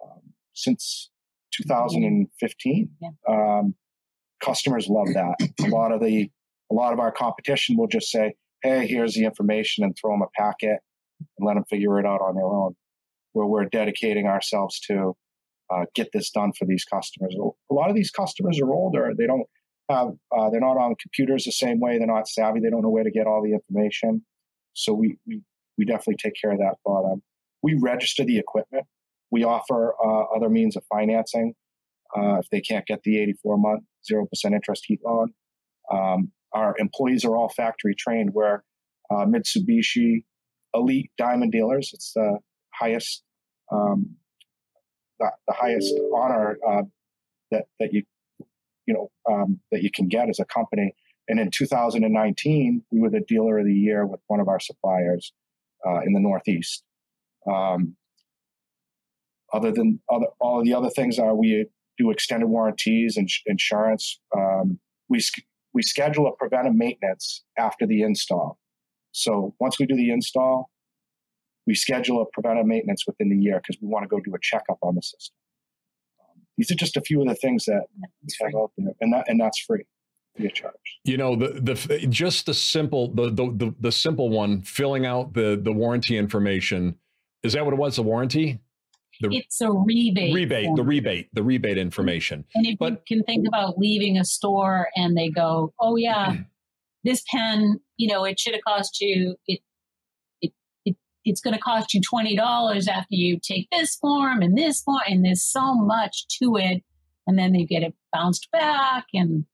um, 0.03 0.21
since 0.53 1.09
2015. 1.53 2.89
Yeah. 3.01 3.09
Um, 3.27 3.75
customers 4.43 4.87
love 4.87 5.07
that. 5.13 5.35
a 5.65 5.69
lot 5.69 5.91
of 5.91 6.01
the 6.01 6.29
a 6.71 6.73
lot 6.73 6.93
of 6.93 6.99
our 6.99 7.11
competition 7.11 7.77
will 7.77 7.87
just 7.87 8.09
say, 8.09 8.33
"Hey, 8.61 8.87
here's 8.87 9.13
the 9.13 9.25
information," 9.25 9.83
and 9.83 9.95
throw 9.95 10.11
them 10.11 10.21
a 10.21 10.41
packet 10.41 10.79
and 11.19 11.47
let 11.47 11.55
them 11.55 11.63
figure 11.69 11.99
it 11.99 12.05
out 12.05 12.21
on 12.21 12.35
their 12.35 12.45
own. 12.45 12.75
Where 13.33 13.47
we're 13.47 13.65
dedicating 13.65 14.27
ourselves 14.27 14.79
to 14.81 15.15
uh, 15.73 15.85
get 15.95 16.09
this 16.13 16.29
done 16.29 16.51
for 16.57 16.65
these 16.65 16.85
customers. 16.85 17.35
A 17.35 17.73
lot 17.73 17.89
of 17.89 17.95
these 17.95 18.11
customers 18.11 18.59
are 18.61 18.71
older; 18.71 19.11
they 19.17 19.27
don't 19.27 19.47
have 19.89 20.09
uh, 20.35 20.49
they're 20.49 20.61
not 20.61 20.77
on 20.77 20.95
computers 21.01 21.45
the 21.45 21.51
same 21.51 21.79
way. 21.79 21.97
They're 21.97 22.07
not 22.07 22.27
savvy. 22.27 22.59
They 22.59 22.69
don't 22.69 22.81
know 22.81 22.89
where 22.89 23.03
to 23.03 23.11
get 23.11 23.27
all 23.27 23.41
the 23.43 23.53
information. 23.53 24.25
So 24.73 24.93
we 24.93 25.17
we 25.27 25.41
we 25.77 25.85
definitely 25.85 26.17
take 26.17 26.33
care 26.39 26.51
of 26.51 26.59
that 26.59 26.75
for 26.83 27.07
them. 27.07 27.23
We 27.61 27.77
register 27.81 28.23
the 28.23 28.37
equipment. 28.37 28.85
We 29.31 29.43
offer 29.43 29.95
uh, 30.03 30.35
other 30.35 30.49
means 30.49 30.75
of 30.75 30.83
financing 30.93 31.55
uh, 32.15 32.35
if 32.35 32.49
they 32.51 32.61
can't 32.61 32.85
get 32.85 33.01
the 33.03 33.19
84 33.19 33.57
month 33.57 33.83
0% 34.11 34.25
interest 34.53 34.83
heat 34.87 34.99
loan. 35.03 35.33
Um, 35.91 36.31
our 36.53 36.75
employees 36.77 37.25
are 37.25 37.35
all 37.35 37.49
factory 37.49 37.95
trained. 37.95 38.31
We're 38.33 38.61
uh, 39.09 39.25
Mitsubishi 39.25 40.23
Elite 40.73 41.11
Diamond 41.17 41.51
Dealers. 41.51 41.91
It's 41.93 42.13
the 42.13 42.37
highest 42.73 43.23
um, 43.71 44.15
the, 45.23 45.31
the, 45.47 45.53
highest 45.53 45.93
honor 46.15 46.57
uh, 46.67 46.83
that 47.51 47.65
that 47.79 47.93
you 47.93 48.03
you 48.85 48.93
know 48.93 49.11
um, 49.31 49.59
that 49.71 49.83
you 49.83 49.89
can 49.91 50.07
get 50.07 50.29
as 50.29 50.39
a 50.39 50.45
company. 50.45 50.93
And 51.29 51.39
in 51.39 51.51
2019, 51.51 52.83
we 52.91 52.99
were 52.99 53.09
the 53.09 53.21
dealer 53.21 53.59
of 53.59 53.65
the 53.65 53.73
year 53.73 54.05
with 54.05 54.19
one 54.27 54.41
of 54.41 54.49
our 54.49 54.59
suppliers 54.59 55.31
uh, 55.87 56.01
in 56.01 56.11
the 56.11 56.19
Northeast. 56.19 56.83
Um, 57.47 57.95
other 59.53 59.71
than 59.71 60.01
other, 60.11 60.25
all 60.39 60.59
of 60.59 60.65
the 60.65 60.73
other 60.73 60.89
things 60.89 61.19
are 61.19 61.33
we 61.33 61.67
do 61.97 62.11
extended 62.11 62.47
warranties 62.47 63.15
and 63.17 63.29
insurance. 63.45 64.19
Um, 64.35 64.79
we 65.09 65.21
we 65.73 65.81
schedule 65.81 66.27
a 66.27 66.35
preventive 66.35 66.75
maintenance 66.75 67.43
after 67.57 67.85
the 67.85 68.01
install. 68.01 68.59
So 69.11 69.53
once 69.59 69.79
we 69.79 69.85
do 69.85 69.95
the 69.95 70.11
install, 70.11 70.69
we 71.65 71.75
schedule 71.75 72.21
a 72.21 72.25
preventive 72.25 72.65
maintenance 72.65 73.05
within 73.07 73.29
the 73.29 73.37
year 73.37 73.61
because 73.61 73.81
we 73.81 73.87
want 73.87 74.03
to 74.03 74.07
go 74.07 74.19
do 74.19 74.33
a 74.35 74.39
checkup 74.41 74.77
on 74.81 74.95
the 74.95 75.01
system. 75.01 75.35
Um, 76.19 76.41
these 76.57 76.71
are 76.71 76.75
just 76.75 76.97
a 76.97 77.01
few 77.01 77.21
of 77.21 77.27
the 77.27 77.35
things 77.35 77.65
that 77.65 77.85
we 77.97 78.33
have 78.41 78.55
out 78.55 78.71
there, 78.77 78.93
and 79.01 79.13
that 79.13 79.25
and 79.27 79.39
that's 79.39 79.59
free. 79.59 79.85
Free 80.35 80.47
of 80.47 80.53
charge. 80.53 80.73
You 81.03 81.17
know 81.17 81.35
the 81.35 81.59
the 81.59 82.07
just 82.07 82.45
the 82.45 82.53
simple 82.53 83.13
the, 83.13 83.29
the 83.29 83.51
the 83.55 83.75
the 83.79 83.91
simple 83.91 84.29
one 84.29 84.61
filling 84.61 85.05
out 85.05 85.33
the 85.33 85.59
the 85.61 85.71
warranty 85.71 86.17
information 86.17 86.95
is 87.43 87.53
that 87.53 87.65
what 87.65 87.73
it 87.73 87.77
was 87.77 87.97
the 87.97 88.03
warranty 88.03 88.59
the 89.21 89.29
it's 89.31 89.61
a 89.61 89.71
rebate. 89.71 90.33
Rebate, 90.33 90.65
form. 90.65 90.75
the 90.75 90.83
rebate, 90.83 91.29
the 91.33 91.43
rebate 91.43 91.77
information. 91.77 92.45
And 92.55 92.65
if 92.65 92.79
but, 92.79 93.03
you 93.07 93.17
can 93.17 93.23
think 93.23 93.47
about 93.47 93.77
leaving 93.77 94.17
a 94.17 94.25
store 94.25 94.89
and 94.95 95.15
they 95.15 95.29
go, 95.29 95.73
"Oh 95.79 95.95
yeah, 95.95 96.35
this 97.03 97.23
pen, 97.29 97.79
you 97.97 98.07
know, 98.07 98.23
it 98.23 98.39
should 98.39 98.53
have 98.53 98.63
cost 98.63 98.99
you 99.01 99.35
it, 99.47 99.53
it, 99.55 99.59
it 99.59 99.61
it's 101.25 101.41
going 101.41 101.53
to 101.53 101.59
cost 101.59 101.93
you 101.93 102.01
twenty 102.01 102.35
dollars 102.35 102.87
after 102.87 103.15
you 103.15 103.39
take 103.39 103.67
this 103.71 103.95
form 103.95 104.41
and 104.41 104.57
this 104.57 104.81
form, 104.81 105.01
and 105.07 105.25
there's 105.25 105.43
so 105.43 105.73
much 105.73 106.27
to 106.39 106.57
it, 106.57 106.83
and 107.27 107.37
then 107.37 107.53
they 107.53 107.63
get 107.63 107.83
it 107.83 107.93
bounced 108.11 108.49
back, 108.51 109.05
and 109.13 109.45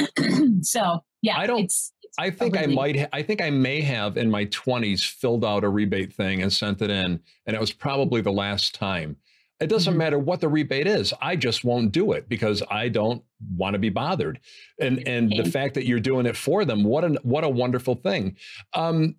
so 0.64 1.00
yeah, 1.22 1.38
I 1.38 1.46
don't. 1.46 1.64
It's, 1.64 1.92
it's 2.02 2.16
I 2.18 2.30
think 2.30 2.56
I 2.56 2.66
might. 2.66 2.98
Ha- 2.98 3.08
I 3.12 3.22
think 3.22 3.42
I 3.42 3.50
may 3.50 3.80
have 3.80 4.16
in 4.16 4.30
my 4.30 4.44
twenties 4.46 5.04
filled 5.04 5.44
out 5.44 5.64
a 5.64 5.68
rebate 5.68 6.12
thing 6.12 6.42
and 6.42 6.52
sent 6.52 6.82
it 6.82 6.90
in, 6.90 7.20
and 7.46 7.56
it 7.56 7.60
was 7.60 7.72
probably 7.72 8.20
the 8.20 8.32
last 8.32 8.74
time. 8.74 9.16
It 9.60 9.66
doesn't 9.66 9.92
mm-hmm. 9.92 9.98
matter 9.98 10.18
what 10.18 10.40
the 10.40 10.48
rebate 10.48 10.86
is. 10.86 11.12
I 11.20 11.34
just 11.34 11.64
won't 11.64 11.90
do 11.90 12.12
it 12.12 12.28
because 12.28 12.62
I 12.70 12.88
don't 12.88 13.24
want 13.56 13.74
to 13.74 13.78
be 13.78 13.88
bothered. 13.88 14.38
And 14.80 15.06
and 15.06 15.32
the 15.32 15.50
fact 15.50 15.74
that 15.74 15.86
you're 15.86 16.00
doing 16.00 16.26
it 16.26 16.36
for 16.36 16.64
them, 16.64 16.84
what 16.84 17.04
a 17.04 17.18
what 17.22 17.42
a 17.44 17.48
wonderful 17.48 17.96
thing. 17.96 18.36
Um, 18.74 19.16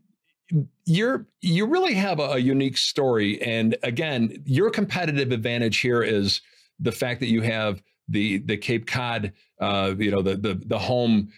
you're 0.85 1.27
you 1.41 1.65
really 1.65 1.93
have 1.93 2.19
a, 2.19 2.23
a 2.23 2.37
unique 2.37 2.77
story, 2.77 3.41
and 3.41 3.77
again, 3.83 4.41
your 4.45 4.69
competitive 4.69 5.31
advantage 5.31 5.79
here 5.79 6.01
is 6.01 6.41
the 6.79 6.91
fact 6.91 7.19
that 7.19 7.27
you 7.27 7.41
have 7.41 7.81
the 8.07 8.39
the 8.39 8.57
Cape 8.57 8.87
Cod, 8.87 9.33
uh, 9.61 9.93
you 9.97 10.11
know, 10.11 10.21
the 10.21 10.35
the 10.35 10.61
the 10.65 10.79
home 10.79 11.29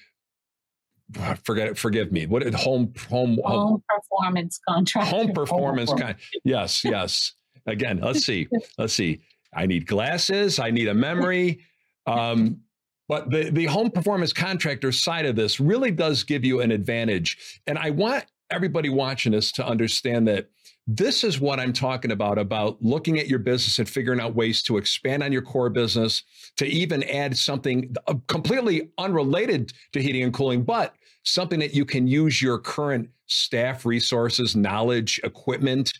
forget 1.43 1.67
it, 1.67 1.77
forgive 1.77 2.11
me. 2.11 2.25
What 2.25 2.43
home 2.53 2.93
home 3.09 3.39
home 3.43 3.83
performance 3.89 4.59
contract. 4.67 5.07
Home 5.09 5.31
performance 5.33 5.93
kind. 5.93 6.15
Yes, 6.43 6.83
yes. 6.83 7.33
Again, 7.65 7.99
let's 8.01 8.25
see. 8.25 8.47
Let's 8.77 8.93
see. 8.93 9.21
I 9.53 9.65
need 9.65 9.85
glasses. 9.85 10.59
I 10.59 10.71
need 10.71 10.87
a 10.87 10.93
memory. 10.93 11.59
Um, 12.07 12.61
but 13.07 13.29
the 13.29 13.49
the 13.51 13.65
home 13.65 13.91
performance 13.91 14.31
contractor 14.31 14.91
side 14.91 15.25
of 15.25 15.35
this 15.35 15.59
really 15.59 15.91
does 15.91 16.23
give 16.23 16.45
you 16.45 16.61
an 16.61 16.71
advantage, 16.71 17.59
and 17.67 17.77
I 17.77 17.89
want 17.89 18.23
everybody 18.51 18.89
watching 18.89 19.31
this 19.31 19.51
to 19.53 19.65
understand 19.65 20.27
that 20.27 20.49
this 20.87 21.23
is 21.23 21.39
what 21.39 21.59
I'm 21.59 21.73
talking 21.73 22.11
about 22.11 22.37
about 22.37 22.81
looking 22.81 23.19
at 23.19 23.27
your 23.27 23.39
business 23.39 23.79
and 23.79 23.87
figuring 23.87 24.19
out 24.19 24.35
ways 24.35 24.61
to 24.63 24.77
expand 24.77 25.23
on 25.23 25.31
your 25.31 25.41
core 25.41 25.69
business, 25.69 26.23
to 26.57 26.65
even 26.65 27.03
add 27.03 27.37
something 27.37 27.95
uh, 28.07 28.15
completely 28.27 28.89
unrelated 28.97 29.73
to 29.93 30.01
heating 30.01 30.23
and 30.23 30.33
cooling, 30.33 30.63
but 30.63 30.95
something 31.23 31.59
that 31.59 31.73
you 31.73 31.85
can 31.85 32.07
use 32.07 32.41
your 32.41 32.57
current 32.57 33.09
staff 33.27 33.85
resources, 33.85 34.55
knowledge, 34.55 35.19
equipment, 35.23 35.93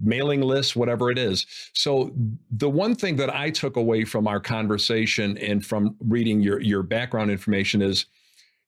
mailing 0.00 0.40
lists, 0.40 0.74
whatever 0.74 1.10
it 1.10 1.18
is. 1.18 1.46
So 1.74 2.12
the 2.50 2.70
one 2.70 2.94
thing 2.94 3.16
that 3.16 3.34
I 3.34 3.50
took 3.50 3.76
away 3.76 4.04
from 4.04 4.26
our 4.26 4.40
conversation 4.40 5.36
and 5.38 5.64
from 5.64 5.96
reading 6.00 6.40
your 6.40 6.60
your 6.60 6.82
background 6.82 7.30
information 7.30 7.82
is 7.82 8.06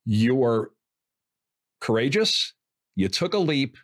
you're 0.05 0.71
courageous, 1.81 2.53
you 2.97 3.09
took 3.09 3.35
a 3.35 3.39
leap, 3.39 3.77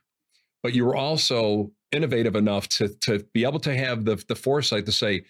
but 0.62 0.75
you 0.75 0.85
were 0.85 0.96
also 0.96 1.70
innovative 1.92 2.37
enough 2.37 2.68
to 2.68 2.88
to 3.01 3.25
be 3.35 3.44
able 3.44 3.61
to 3.61 3.75
have 3.75 4.05
the 4.05 4.23
the 4.29 4.35
foresight 4.35 4.87
to 4.87 4.92
say 4.92 5.25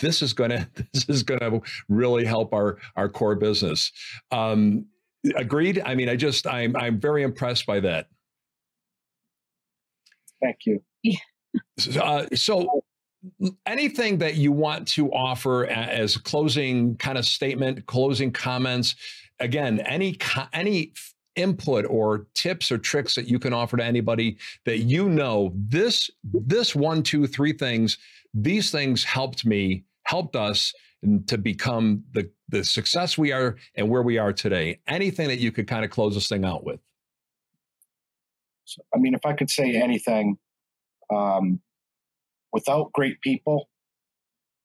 this 0.00 0.22
is 0.22 0.32
going 0.32 0.50
to 0.50 0.68
this 0.92 1.08
is 1.08 1.22
going 1.22 1.40
to 1.40 1.60
really 1.88 2.24
help 2.24 2.52
our 2.52 2.78
our 2.96 3.08
core 3.08 3.36
business. 3.36 3.92
Um, 4.30 4.86
agreed. 5.36 5.80
I 5.84 5.94
mean, 5.94 6.08
I 6.08 6.16
just 6.16 6.46
I'm 6.46 6.76
I'm 6.76 7.00
very 7.00 7.22
impressed 7.22 7.66
by 7.66 7.80
that. 7.80 8.08
Thank 10.40 10.58
you. 10.66 10.82
Uh, 12.00 12.26
so 12.34 12.82
anything 13.66 14.18
that 14.18 14.34
you 14.34 14.50
want 14.50 14.88
to 14.88 15.12
offer 15.12 15.66
as 15.66 16.16
a 16.16 16.22
closing 16.22 16.96
kind 16.96 17.16
of 17.16 17.24
statement, 17.24 17.86
closing 17.86 18.32
comments, 18.32 18.96
again, 19.38 19.80
any 19.80 20.18
any 20.52 20.92
input 21.36 21.86
or 21.88 22.26
tips 22.34 22.70
or 22.70 22.78
tricks 22.78 23.14
that 23.14 23.28
you 23.28 23.38
can 23.38 23.52
offer 23.52 23.76
to 23.76 23.84
anybody 23.84 24.36
that 24.64 24.78
you 24.78 25.08
know 25.08 25.52
this 25.54 26.10
this 26.24 26.74
one 26.74 27.02
two 27.02 27.26
three 27.26 27.52
things 27.52 27.96
these 28.34 28.70
things 28.70 29.04
helped 29.04 29.44
me 29.46 29.84
helped 30.04 30.36
us 30.36 30.72
to 31.26 31.36
become 31.36 32.04
the 32.12 32.30
the 32.48 32.64
success 32.64 33.18
we 33.18 33.32
are 33.32 33.56
and 33.74 33.88
where 33.88 34.02
we 34.02 34.18
are 34.18 34.32
today. 34.32 34.78
Anything 34.86 35.28
that 35.28 35.38
you 35.38 35.50
could 35.50 35.66
kind 35.66 35.84
of 35.84 35.90
close 35.90 36.14
this 36.14 36.28
thing 36.28 36.44
out 36.44 36.64
with. 36.64 36.80
I 38.94 38.98
mean 38.98 39.14
if 39.14 39.26
i 39.26 39.32
could 39.32 39.50
say 39.50 39.74
anything 39.74 40.38
um, 41.12 41.60
without 42.52 42.92
great 42.92 43.20
people 43.20 43.68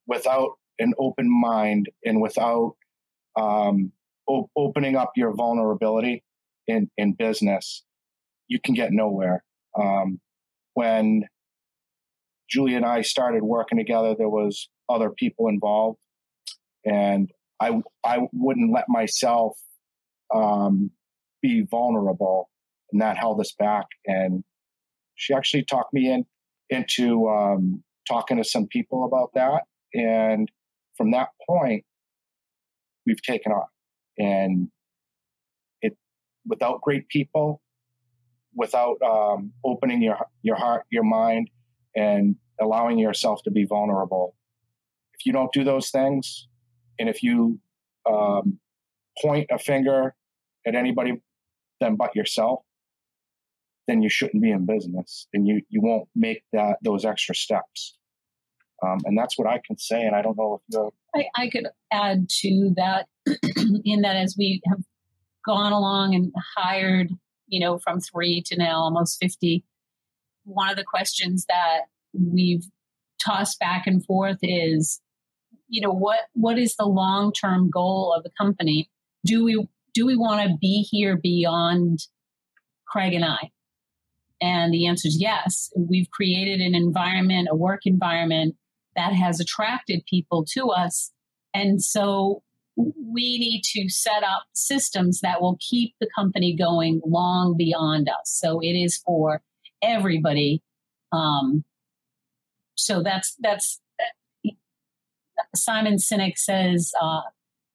without 0.05 0.51
an 0.79 0.93
open 0.99 1.29
mind 1.29 1.89
and 2.05 2.21
without 2.21 2.75
um, 3.35 3.91
op- 4.27 4.49
opening 4.55 4.95
up 4.95 5.11
your 5.15 5.33
vulnerability 5.33 6.23
in, 6.67 6.89
in 6.97 7.13
business, 7.13 7.83
you 8.47 8.59
can 8.63 8.75
get 8.75 8.91
nowhere. 8.91 9.43
Um, 9.79 10.19
when 10.73 11.23
Julie 12.49 12.75
and 12.75 12.85
I 12.85 13.01
started 13.01 13.43
working 13.43 13.77
together, 13.77 14.15
there 14.17 14.29
was 14.29 14.69
other 14.89 15.09
people 15.09 15.47
involved, 15.47 15.99
and 16.85 17.29
I 17.59 17.81
I 18.05 18.19
wouldn't 18.31 18.73
let 18.73 18.85
myself 18.87 19.57
um, 20.33 20.91
be 21.41 21.65
vulnerable, 21.69 22.49
and 22.91 23.01
that 23.01 23.17
held 23.17 23.39
us 23.41 23.53
back. 23.57 23.85
And 24.05 24.43
she 25.15 25.33
actually 25.33 25.65
talked 25.65 25.93
me 25.93 26.11
in 26.11 26.25
into 26.69 27.27
um, 27.27 27.83
talking 28.07 28.37
to 28.37 28.43
some 28.43 28.67
people 28.67 29.05
about 29.05 29.31
that, 29.35 29.63
and 29.93 30.49
from 30.95 31.11
that 31.11 31.29
point, 31.49 31.83
we've 33.05 33.21
taken 33.21 33.51
off. 33.51 33.69
And 34.17 34.69
without 36.47 36.81
great 36.81 37.07
people, 37.09 37.61
without 38.55 38.97
um, 39.01 39.51
opening 39.65 40.01
your 40.01 40.17
your 40.41 40.55
heart, 40.55 40.85
your 40.89 41.03
mind, 41.03 41.49
and 41.95 42.35
allowing 42.59 42.97
yourself 42.97 43.41
to 43.43 43.51
be 43.51 43.65
vulnerable. 43.65 44.35
If 45.13 45.25
you 45.25 45.33
don't 45.33 45.51
do 45.51 45.63
those 45.63 45.89
things, 45.89 46.47
and 46.99 47.09
if 47.09 47.23
you 47.23 47.59
um, 48.09 48.59
point 49.21 49.47
a 49.51 49.57
finger 49.57 50.15
at 50.65 50.75
anybody 50.75 51.21
then 51.79 51.95
but 51.95 52.15
yourself, 52.15 52.61
then 53.87 54.01
you 54.01 54.09
shouldn't 54.09 54.41
be 54.41 54.51
in 54.51 54.65
business, 54.65 55.27
and 55.33 55.47
you 55.47 55.61
you 55.69 55.81
won't 55.81 56.07
make 56.15 56.43
that 56.53 56.77
those 56.83 57.05
extra 57.05 57.35
steps. 57.35 57.97
Um, 58.85 58.99
and 59.05 59.17
that's 59.17 59.39
what 59.39 59.47
I 59.47 59.59
can 59.65 59.77
say. 59.77 60.03
And 60.03 60.15
I 60.15 60.21
don't 60.21 60.37
know 60.37 60.61
if 60.61 60.75
you. 60.75 60.91
I, 61.15 61.25
I 61.35 61.49
could 61.49 61.67
add 61.91 62.29
to 62.41 62.73
that, 62.77 63.07
in 63.83 64.01
that 64.01 64.15
as 64.15 64.35
we 64.37 64.61
have 64.67 64.79
gone 65.47 65.71
along 65.71 66.13
and 66.13 66.31
hired, 66.55 67.09
you 67.47 67.59
know, 67.59 67.79
from 67.79 67.99
three 67.99 68.43
to 68.47 68.57
now 68.57 68.79
almost 68.81 69.17
50, 69.19 69.63
one 70.43 70.69
of 70.69 70.75
the 70.75 70.83
questions 70.83 71.45
that 71.47 71.83
we've 72.13 72.65
tossed 73.23 73.59
back 73.59 73.87
and 73.87 74.05
forth 74.05 74.37
is, 74.41 75.01
you 75.67 75.81
know, 75.81 75.91
what 75.91 76.19
what 76.33 76.59
is 76.59 76.75
the 76.75 76.85
long 76.85 77.31
term 77.33 77.69
goal 77.69 78.13
of 78.15 78.23
the 78.23 78.31
company? 78.37 78.89
Do 79.25 79.43
we 79.43 79.67
do 79.93 80.05
we 80.05 80.15
want 80.15 80.47
to 80.47 80.57
be 80.61 80.87
here 80.89 81.17
beyond 81.17 81.99
Craig 82.87 83.13
and 83.13 83.25
I? 83.25 83.51
And 84.39 84.71
the 84.71 84.85
answer 84.85 85.07
is 85.07 85.19
yes. 85.19 85.71
We've 85.75 86.09
created 86.11 86.61
an 86.61 86.75
environment, 86.75 87.47
a 87.51 87.55
work 87.55 87.81
environment 87.85 88.55
that 88.95 89.13
has 89.13 89.39
attracted 89.39 90.05
people 90.07 90.45
to 90.53 90.67
us. 90.67 91.11
And 91.53 91.81
so 91.81 92.43
we 92.77 93.37
need 93.39 93.63
to 93.73 93.89
set 93.89 94.23
up 94.23 94.43
systems 94.53 95.21
that 95.21 95.41
will 95.41 95.57
keep 95.59 95.95
the 95.99 96.07
company 96.15 96.55
going 96.55 97.01
long 97.05 97.55
beyond 97.57 98.07
us. 98.07 98.25
So 98.25 98.59
it 98.59 98.73
is 98.73 98.97
for 98.97 99.41
everybody. 99.81 100.61
Um, 101.11 101.63
so 102.75 103.01
that's 103.01 103.35
that's 103.39 103.81
Simon 105.55 105.95
Sinek 105.95 106.37
says 106.37 106.91
uh, 107.01 107.21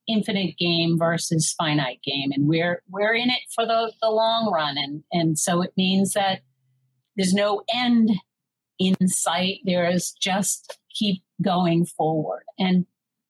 infinite 0.08 0.56
game 0.58 0.96
versus 0.98 1.54
finite 1.58 2.00
game, 2.04 2.30
and 2.32 2.48
we're 2.48 2.82
we're 2.88 3.14
in 3.14 3.30
it 3.30 3.40
for 3.54 3.66
the, 3.66 3.92
the 4.00 4.10
long 4.10 4.50
run, 4.52 4.76
and 4.78 5.02
and 5.12 5.38
so 5.38 5.62
it 5.62 5.72
means 5.76 6.12
that 6.12 6.42
there's 7.16 7.34
no 7.34 7.62
end 7.74 8.10
in 8.78 9.08
sight. 9.08 9.58
There 9.64 9.88
is 9.88 10.12
just 10.12 10.78
keep 10.94 11.22
going 11.42 11.84
forward. 11.86 12.42
And 12.58 12.86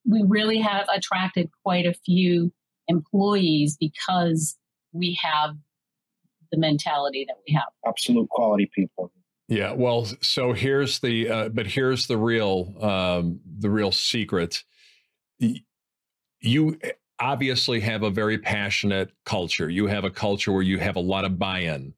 we 0.08 0.24
really 0.26 0.58
have 0.58 0.86
attracted 0.92 1.50
quite 1.64 1.86
a 1.86 1.94
few 1.94 2.52
employees 2.88 3.76
because 3.78 4.56
we 4.92 5.18
have 5.22 5.56
the 6.50 6.58
mentality 6.58 7.24
that 7.28 7.36
we 7.46 7.54
have. 7.54 7.68
Absolute 7.86 8.28
quality 8.28 8.70
people. 8.74 9.10
Yeah, 9.48 9.72
well, 9.72 10.06
so 10.20 10.52
here's 10.52 11.00
the, 11.00 11.28
uh, 11.28 11.48
but 11.50 11.66
here's 11.66 12.06
the 12.06 12.16
real, 12.16 12.74
um, 12.80 13.40
the 13.58 13.70
real 13.70 13.92
secret. 13.92 14.64
You 16.40 16.78
obviously 17.18 17.80
have 17.80 18.02
a 18.02 18.10
very 18.10 18.38
passionate 18.38 19.10
culture. 19.24 19.68
You 19.68 19.86
have 19.86 20.04
a 20.04 20.10
culture 20.10 20.52
where 20.52 20.62
you 20.62 20.78
have 20.78 20.96
a 20.96 21.00
lot 21.00 21.24
of 21.24 21.38
buy-in, 21.38 21.94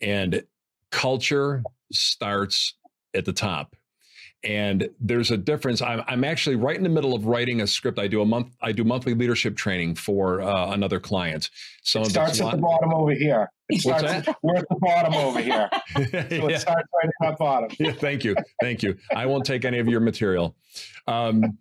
and 0.00 0.44
culture 0.90 1.62
starts 1.92 2.74
at 3.14 3.24
the 3.24 3.32
top 3.32 3.76
and 4.44 4.88
there's 5.00 5.30
a 5.30 5.36
difference. 5.36 5.82
I'm, 5.82 6.02
I'm 6.06 6.24
actually 6.24 6.56
right 6.56 6.76
in 6.76 6.82
the 6.82 6.88
middle 6.88 7.14
of 7.14 7.26
writing 7.26 7.60
a 7.60 7.66
script. 7.66 7.98
I 7.98 8.06
do 8.06 8.20
a 8.22 8.26
month 8.26 8.54
i 8.60 8.72
do 8.72 8.84
monthly 8.84 9.14
leadership 9.14 9.56
training 9.56 9.94
for 9.94 10.42
uh, 10.42 10.72
another 10.72 11.00
client. 11.00 11.50
So 11.82 12.02
it 12.02 12.10
starts 12.10 12.40
at 12.40 12.52
the 12.52 12.58
bottom 12.58 12.92
over 12.92 13.12
here. 13.12 13.50
It 13.68 13.80
starts 13.80 14.04
at, 14.04 14.36
we're 14.42 14.56
at 14.56 14.66
the 14.68 14.76
bottom 14.80 15.14
over 15.14 15.40
here. 15.40 15.68
So 15.94 16.00
it 16.02 16.50
yeah. 16.50 16.58
starts 16.58 16.88
right 17.02 17.10
at 17.22 17.30
the 17.30 17.36
bottom. 17.38 17.70
Yeah, 17.78 17.92
thank 17.92 18.24
you 18.24 18.34
thank 18.60 18.82
you. 18.82 18.96
I 19.14 19.26
won't 19.26 19.44
take 19.44 19.64
any 19.64 19.78
of 19.78 19.88
your 19.88 20.00
material. 20.00 20.56
Um, 21.06 21.58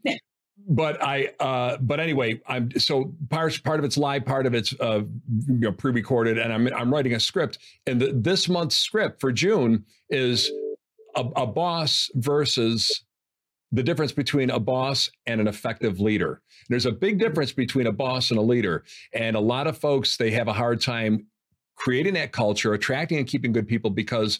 but 0.67 1.03
I, 1.03 1.29
uh, 1.39 1.77
but 1.81 1.99
anyway, 1.99 2.41
I'm 2.47 2.71
so 2.79 3.13
part 3.29 3.61
part 3.63 3.79
of 3.79 3.85
it's 3.85 3.97
live, 3.97 4.25
part 4.25 4.45
of 4.45 4.53
it's 4.53 4.73
uh, 4.79 5.01
you 5.47 5.59
know, 5.59 5.71
pre-recorded, 5.71 6.37
and 6.37 6.53
I'm 6.53 6.67
I'm 6.73 6.93
writing 6.93 7.13
a 7.13 7.19
script, 7.19 7.57
and 7.85 8.01
the, 8.01 8.13
this 8.13 8.47
month's 8.47 8.77
script 8.77 9.19
for 9.19 9.31
June 9.31 9.85
is 10.09 10.51
a, 11.15 11.25
a 11.35 11.47
boss 11.47 12.09
versus 12.15 13.03
the 13.71 13.83
difference 13.83 14.11
between 14.11 14.51
a 14.51 14.59
boss 14.59 15.09
and 15.25 15.41
an 15.41 15.47
effective 15.47 15.99
leader. 15.99 16.41
There's 16.69 16.85
a 16.85 16.91
big 16.91 17.15
mm-hmm. 17.17 17.27
difference 17.27 17.51
between 17.51 17.87
a 17.87 17.91
boss 17.91 18.29
and 18.29 18.39
a 18.39 18.43
leader. 18.43 18.83
And 19.13 19.35
a 19.35 19.41
lot 19.41 19.67
of 19.67 19.77
folks, 19.77 20.17
they 20.17 20.31
have 20.31 20.47
a 20.47 20.53
hard 20.53 20.79
time 20.79 21.25
creating 21.75 22.13
that 22.13 22.31
culture, 22.31 22.73
attracting 22.73 23.17
and 23.17 23.27
keeping 23.27 23.51
good 23.51 23.67
people 23.67 23.89
because 23.89 24.39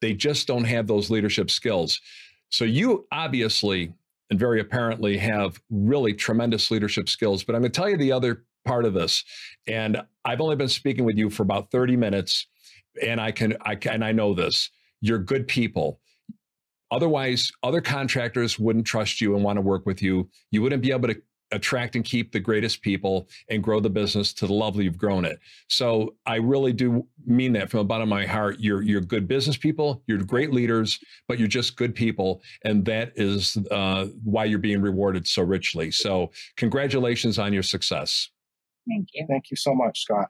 they 0.00 0.14
just 0.14 0.46
don't 0.46 0.64
have 0.64 0.86
those 0.86 1.10
leadership 1.10 1.50
skills. 1.50 2.00
So 2.48 2.64
you 2.64 3.06
obviously 3.12 3.92
and 4.30 4.38
very 4.38 4.60
apparently 4.60 5.18
have 5.18 5.60
really 5.70 6.14
tremendous 6.14 6.70
leadership 6.70 7.08
skills. 7.08 7.44
But 7.44 7.54
I'm 7.54 7.62
going 7.62 7.72
to 7.72 7.80
tell 7.80 7.90
you 7.90 7.96
the 7.96 8.12
other 8.12 8.44
part 8.64 8.84
of 8.84 8.94
this. 8.94 9.24
And 9.66 10.00
I've 10.24 10.40
only 10.40 10.56
been 10.56 10.68
speaking 10.68 11.04
with 11.04 11.16
you 11.16 11.28
for 11.30 11.42
about 11.42 11.70
30 11.70 11.96
minutes. 11.96 12.46
And 13.02 13.20
I 13.20 13.32
can, 13.32 13.56
I 13.62 13.74
can, 13.74 14.02
I 14.02 14.12
know 14.12 14.34
this. 14.34 14.70
You're 15.00 15.18
good 15.18 15.48
people. 15.48 16.00
Otherwise, 16.90 17.50
other 17.62 17.80
contractors 17.80 18.58
wouldn't 18.58 18.86
trust 18.86 19.20
you 19.20 19.34
and 19.34 19.44
want 19.44 19.56
to 19.56 19.62
work 19.62 19.86
with 19.86 20.02
you. 20.02 20.28
You 20.50 20.62
wouldn't 20.62 20.82
be 20.82 20.92
able 20.92 21.08
to 21.08 21.20
attract 21.52 21.96
and 21.96 22.04
keep 22.04 22.32
the 22.32 22.40
greatest 22.40 22.82
people 22.82 23.28
and 23.48 23.62
grow 23.62 23.80
the 23.80 23.90
business 23.90 24.32
to 24.34 24.46
the 24.46 24.52
level 24.52 24.82
you've 24.82 24.98
grown 24.98 25.24
it. 25.24 25.40
So 25.68 26.14
I 26.26 26.36
really 26.36 26.72
do 26.72 27.06
mean 27.26 27.52
that 27.54 27.70
from 27.70 27.78
the 27.78 27.84
bottom 27.84 28.04
of 28.04 28.08
my 28.08 28.26
heart. 28.26 28.60
You're 28.60 28.82
you're 28.82 29.00
good 29.00 29.26
business 29.26 29.56
people, 29.56 30.02
you're 30.06 30.18
great 30.18 30.52
leaders, 30.52 30.98
but 31.28 31.38
you're 31.38 31.48
just 31.48 31.76
good 31.76 31.94
people, 31.94 32.42
and 32.64 32.84
that 32.84 33.12
is 33.16 33.58
uh, 33.70 34.06
why 34.24 34.44
you're 34.44 34.58
being 34.58 34.80
rewarded 34.80 35.26
so 35.26 35.42
richly. 35.42 35.90
So 35.90 36.30
congratulations 36.56 37.38
on 37.38 37.52
your 37.52 37.62
success. 37.62 38.30
Thank 38.88 39.08
you. 39.14 39.26
Thank 39.28 39.50
you 39.50 39.56
so 39.56 39.74
much, 39.74 40.02
Scott. 40.02 40.28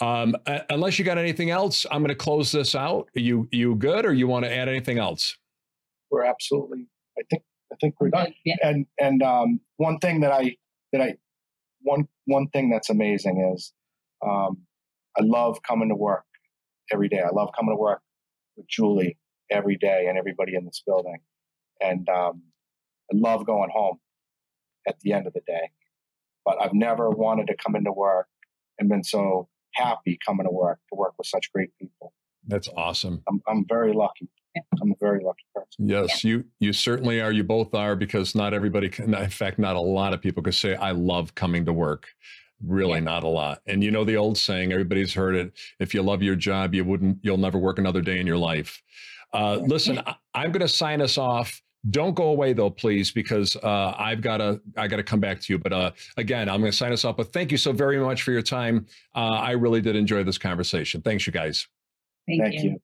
Um, 0.00 0.34
uh, 0.46 0.60
unless 0.70 0.98
you 0.98 1.04
got 1.04 1.18
anything 1.18 1.50
else, 1.50 1.84
I'm 1.90 1.98
going 1.98 2.08
to 2.08 2.14
close 2.14 2.50
this 2.50 2.74
out. 2.74 3.10
Are 3.16 3.20
you 3.20 3.48
you 3.50 3.74
good, 3.74 4.06
or 4.06 4.12
you 4.12 4.28
want 4.28 4.44
to 4.44 4.52
add 4.52 4.68
anything 4.68 4.98
else? 4.98 5.36
We're 6.10 6.24
absolutely. 6.24 6.86
I 7.18 7.22
think 7.30 7.42
I 7.72 7.76
think 7.80 7.94
we're 8.00 8.10
done. 8.10 8.34
Yeah. 8.44 8.56
And 8.62 8.86
and 8.98 9.22
um, 9.22 9.60
one 9.76 9.98
thing 9.98 10.20
that 10.20 10.32
I 10.32 10.56
that 10.92 11.00
I 11.00 11.14
one 11.82 12.08
one 12.26 12.48
thing 12.48 12.70
that's 12.70 12.90
amazing 12.90 13.52
is 13.54 13.72
um, 14.24 14.62
I 15.18 15.22
love 15.22 15.60
coming 15.66 15.88
to 15.88 15.94
work 15.94 16.24
every 16.92 17.08
day. 17.08 17.20
I 17.20 17.30
love 17.32 17.50
coming 17.56 17.74
to 17.74 17.80
work 17.80 18.00
with 18.56 18.66
Julie 18.68 19.16
every 19.50 19.76
day 19.76 20.06
and 20.08 20.18
everybody 20.18 20.54
in 20.54 20.64
this 20.64 20.82
building, 20.86 21.18
and 21.80 22.08
um, 22.08 22.42
I 23.12 23.16
love 23.16 23.46
going 23.46 23.70
home 23.72 23.98
at 24.86 24.98
the 25.00 25.12
end 25.12 25.26
of 25.26 25.32
the 25.32 25.42
day. 25.46 25.70
But 26.44 26.60
I've 26.60 26.72
never 26.72 27.10
wanted 27.10 27.48
to 27.48 27.56
come 27.56 27.76
into 27.76 27.92
work 27.92 28.26
and 28.78 28.88
been 28.88 29.04
so 29.04 29.48
happy 29.74 30.18
coming 30.24 30.46
to 30.46 30.52
work 30.52 30.78
to 30.90 30.96
work 30.96 31.14
with 31.18 31.26
such 31.26 31.52
great 31.52 31.70
people. 31.78 32.12
That's 32.46 32.68
awesome. 32.76 33.22
I'm, 33.28 33.40
I'm 33.46 33.66
very 33.68 33.92
lucky. 33.92 34.28
I'm 34.80 34.90
a 34.90 34.94
very 35.00 35.22
lucky 35.22 35.44
person. 35.54 35.88
Yes, 35.88 36.24
you 36.24 36.44
you 36.58 36.72
certainly 36.72 37.20
are. 37.20 37.32
You 37.32 37.44
both 37.44 37.74
are 37.74 37.94
because 37.94 38.34
not 38.34 38.52
everybody 38.52 38.88
can. 38.88 39.14
In 39.14 39.30
fact, 39.30 39.58
not 39.58 39.76
a 39.76 39.80
lot 39.80 40.12
of 40.12 40.20
people 40.20 40.42
can 40.42 40.52
say 40.52 40.74
I 40.74 40.90
love 40.90 41.34
coming 41.34 41.64
to 41.66 41.72
work. 41.72 42.08
Really, 42.64 42.94
yeah. 42.94 43.04
not 43.04 43.24
a 43.24 43.28
lot. 43.28 43.62
And 43.66 43.82
you 43.82 43.90
know 43.90 44.04
the 44.04 44.16
old 44.16 44.36
saying, 44.36 44.72
everybody's 44.72 45.14
heard 45.14 45.34
it: 45.34 45.52
if 45.78 45.94
you 45.94 46.02
love 46.02 46.22
your 46.22 46.36
job, 46.36 46.74
you 46.74 46.84
wouldn't, 46.84 47.18
you'll 47.22 47.38
never 47.38 47.58
work 47.58 47.78
another 47.78 48.02
day 48.02 48.20
in 48.20 48.26
your 48.26 48.36
life. 48.36 48.82
Uh, 49.32 49.56
listen, 49.56 50.00
I, 50.00 50.16
I'm 50.34 50.52
going 50.52 50.60
to 50.60 50.68
sign 50.68 51.00
us 51.00 51.16
off. 51.16 51.62
Don't 51.88 52.14
go 52.14 52.24
away 52.24 52.52
though, 52.52 52.68
please, 52.68 53.10
because 53.10 53.56
uh, 53.56 53.94
I've 53.96 54.20
got 54.20 54.38
to 54.38 54.60
I 54.76 54.88
got 54.88 54.96
to 54.96 55.02
come 55.02 55.20
back 55.20 55.40
to 55.40 55.52
you. 55.52 55.58
But 55.58 55.72
uh, 55.72 55.92
again, 56.16 56.48
I'm 56.48 56.60
going 56.60 56.72
to 56.72 56.76
sign 56.76 56.92
us 56.92 57.04
off. 57.04 57.16
But 57.16 57.32
thank 57.32 57.50
you 57.50 57.56
so 57.56 57.72
very 57.72 57.98
much 57.98 58.22
for 58.22 58.32
your 58.32 58.42
time. 58.42 58.86
Uh, 59.14 59.28
I 59.28 59.52
really 59.52 59.80
did 59.80 59.96
enjoy 59.96 60.22
this 60.24 60.36
conversation. 60.36 61.00
Thanks, 61.00 61.26
you 61.26 61.32
guys. 61.32 61.66
Thank, 62.26 62.42
thank 62.42 62.54
you. 62.54 62.70
you. 62.70 62.82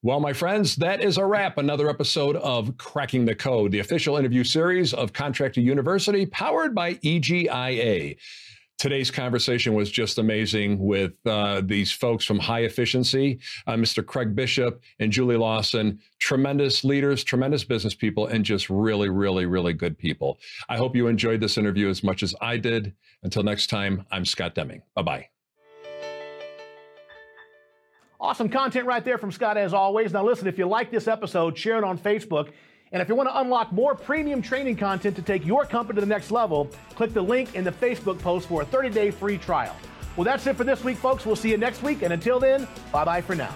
Well, 0.00 0.20
my 0.20 0.32
friends, 0.32 0.76
that 0.76 1.02
is 1.02 1.18
a 1.18 1.26
wrap. 1.26 1.58
Another 1.58 1.90
episode 1.90 2.36
of 2.36 2.76
Cracking 2.78 3.24
the 3.24 3.34
Code, 3.34 3.72
the 3.72 3.80
official 3.80 4.16
interview 4.16 4.44
series 4.44 4.94
of 4.94 5.12
Contractor 5.12 5.60
University, 5.60 6.24
powered 6.24 6.72
by 6.72 6.94
EGIA. 7.02 8.16
Today's 8.78 9.10
conversation 9.10 9.74
was 9.74 9.90
just 9.90 10.18
amazing 10.18 10.78
with 10.78 11.14
uh, 11.26 11.62
these 11.64 11.90
folks 11.90 12.24
from 12.24 12.38
High 12.38 12.60
Efficiency, 12.60 13.40
uh, 13.66 13.72
Mr. 13.72 14.06
Craig 14.06 14.36
Bishop 14.36 14.80
and 15.00 15.10
Julie 15.10 15.36
Lawson. 15.36 15.98
Tremendous 16.20 16.84
leaders, 16.84 17.24
tremendous 17.24 17.64
business 17.64 17.94
people, 17.96 18.28
and 18.28 18.44
just 18.44 18.70
really, 18.70 19.08
really, 19.08 19.46
really 19.46 19.72
good 19.72 19.98
people. 19.98 20.38
I 20.68 20.76
hope 20.76 20.94
you 20.94 21.08
enjoyed 21.08 21.40
this 21.40 21.58
interview 21.58 21.88
as 21.88 22.04
much 22.04 22.22
as 22.22 22.36
I 22.40 22.56
did. 22.56 22.94
Until 23.24 23.42
next 23.42 23.66
time, 23.66 24.06
I'm 24.12 24.24
Scott 24.24 24.54
Deming. 24.54 24.82
Bye 24.94 25.02
bye. 25.02 25.28
Awesome 28.20 28.48
content 28.48 28.84
right 28.86 29.04
there 29.04 29.16
from 29.16 29.30
Scott, 29.30 29.56
as 29.56 29.72
always. 29.72 30.12
Now, 30.12 30.24
listen, 30.24 30.48
if 30.48 30.58
you 30.58 30.66
like 30.66 30.90
this 30.90 31.06
episode, 31.06 31.56
share 31.56 31.78
it 31.78 31.84
on 31.84 31.96
Facebook. 31.96 32.50
And 32.90 33.00
if 33.00 33.08
you 33.08 33.14
want 33.14 33.28
to 33.28 33.38
unlock 33.38 33.70
more 33.70 33.94
premium 33.94 34.42
training 34.42 34.76
content 34.76 35.14
to 35.16 35.22
take 35.22 35.46
your 35.46 35.64
company 35.64 35.96
to 35.96 36.00
the 36.00 36.06
next 36.06 36.32
level, 36.32 36.68
click 36.96 37.14
the 37.14 37.22
link 37.22 37.54
in 37.54 37.62
the 37.62 37.70
Facebook 37.70 38.18
post 38.18 38.48
for 38.48 38.62
a 38.62 38.64
30 38.64 38.90
day 38.90 39.10
free 39.12 39.38
trial. 39.38 39.76
Well, 40.16 40.24
that's 40.24 40.46
it 40.48 40.56
for 40.56 40.64
this 40.64 40.82
week, 40.82 40.96
folks. 40.96 41.24
We'll 41.24 41.36
see 41.36 41.50
you 41.50 41.58
next 41.58 41.82
week. 41.82 42.02
And 42.02 42.12
until 42.12 42.40
then, 42.40 42.66
bye 42.90 43.04
bye 43.04 43.20
for 43.20 43.36
now. 43.36 43.54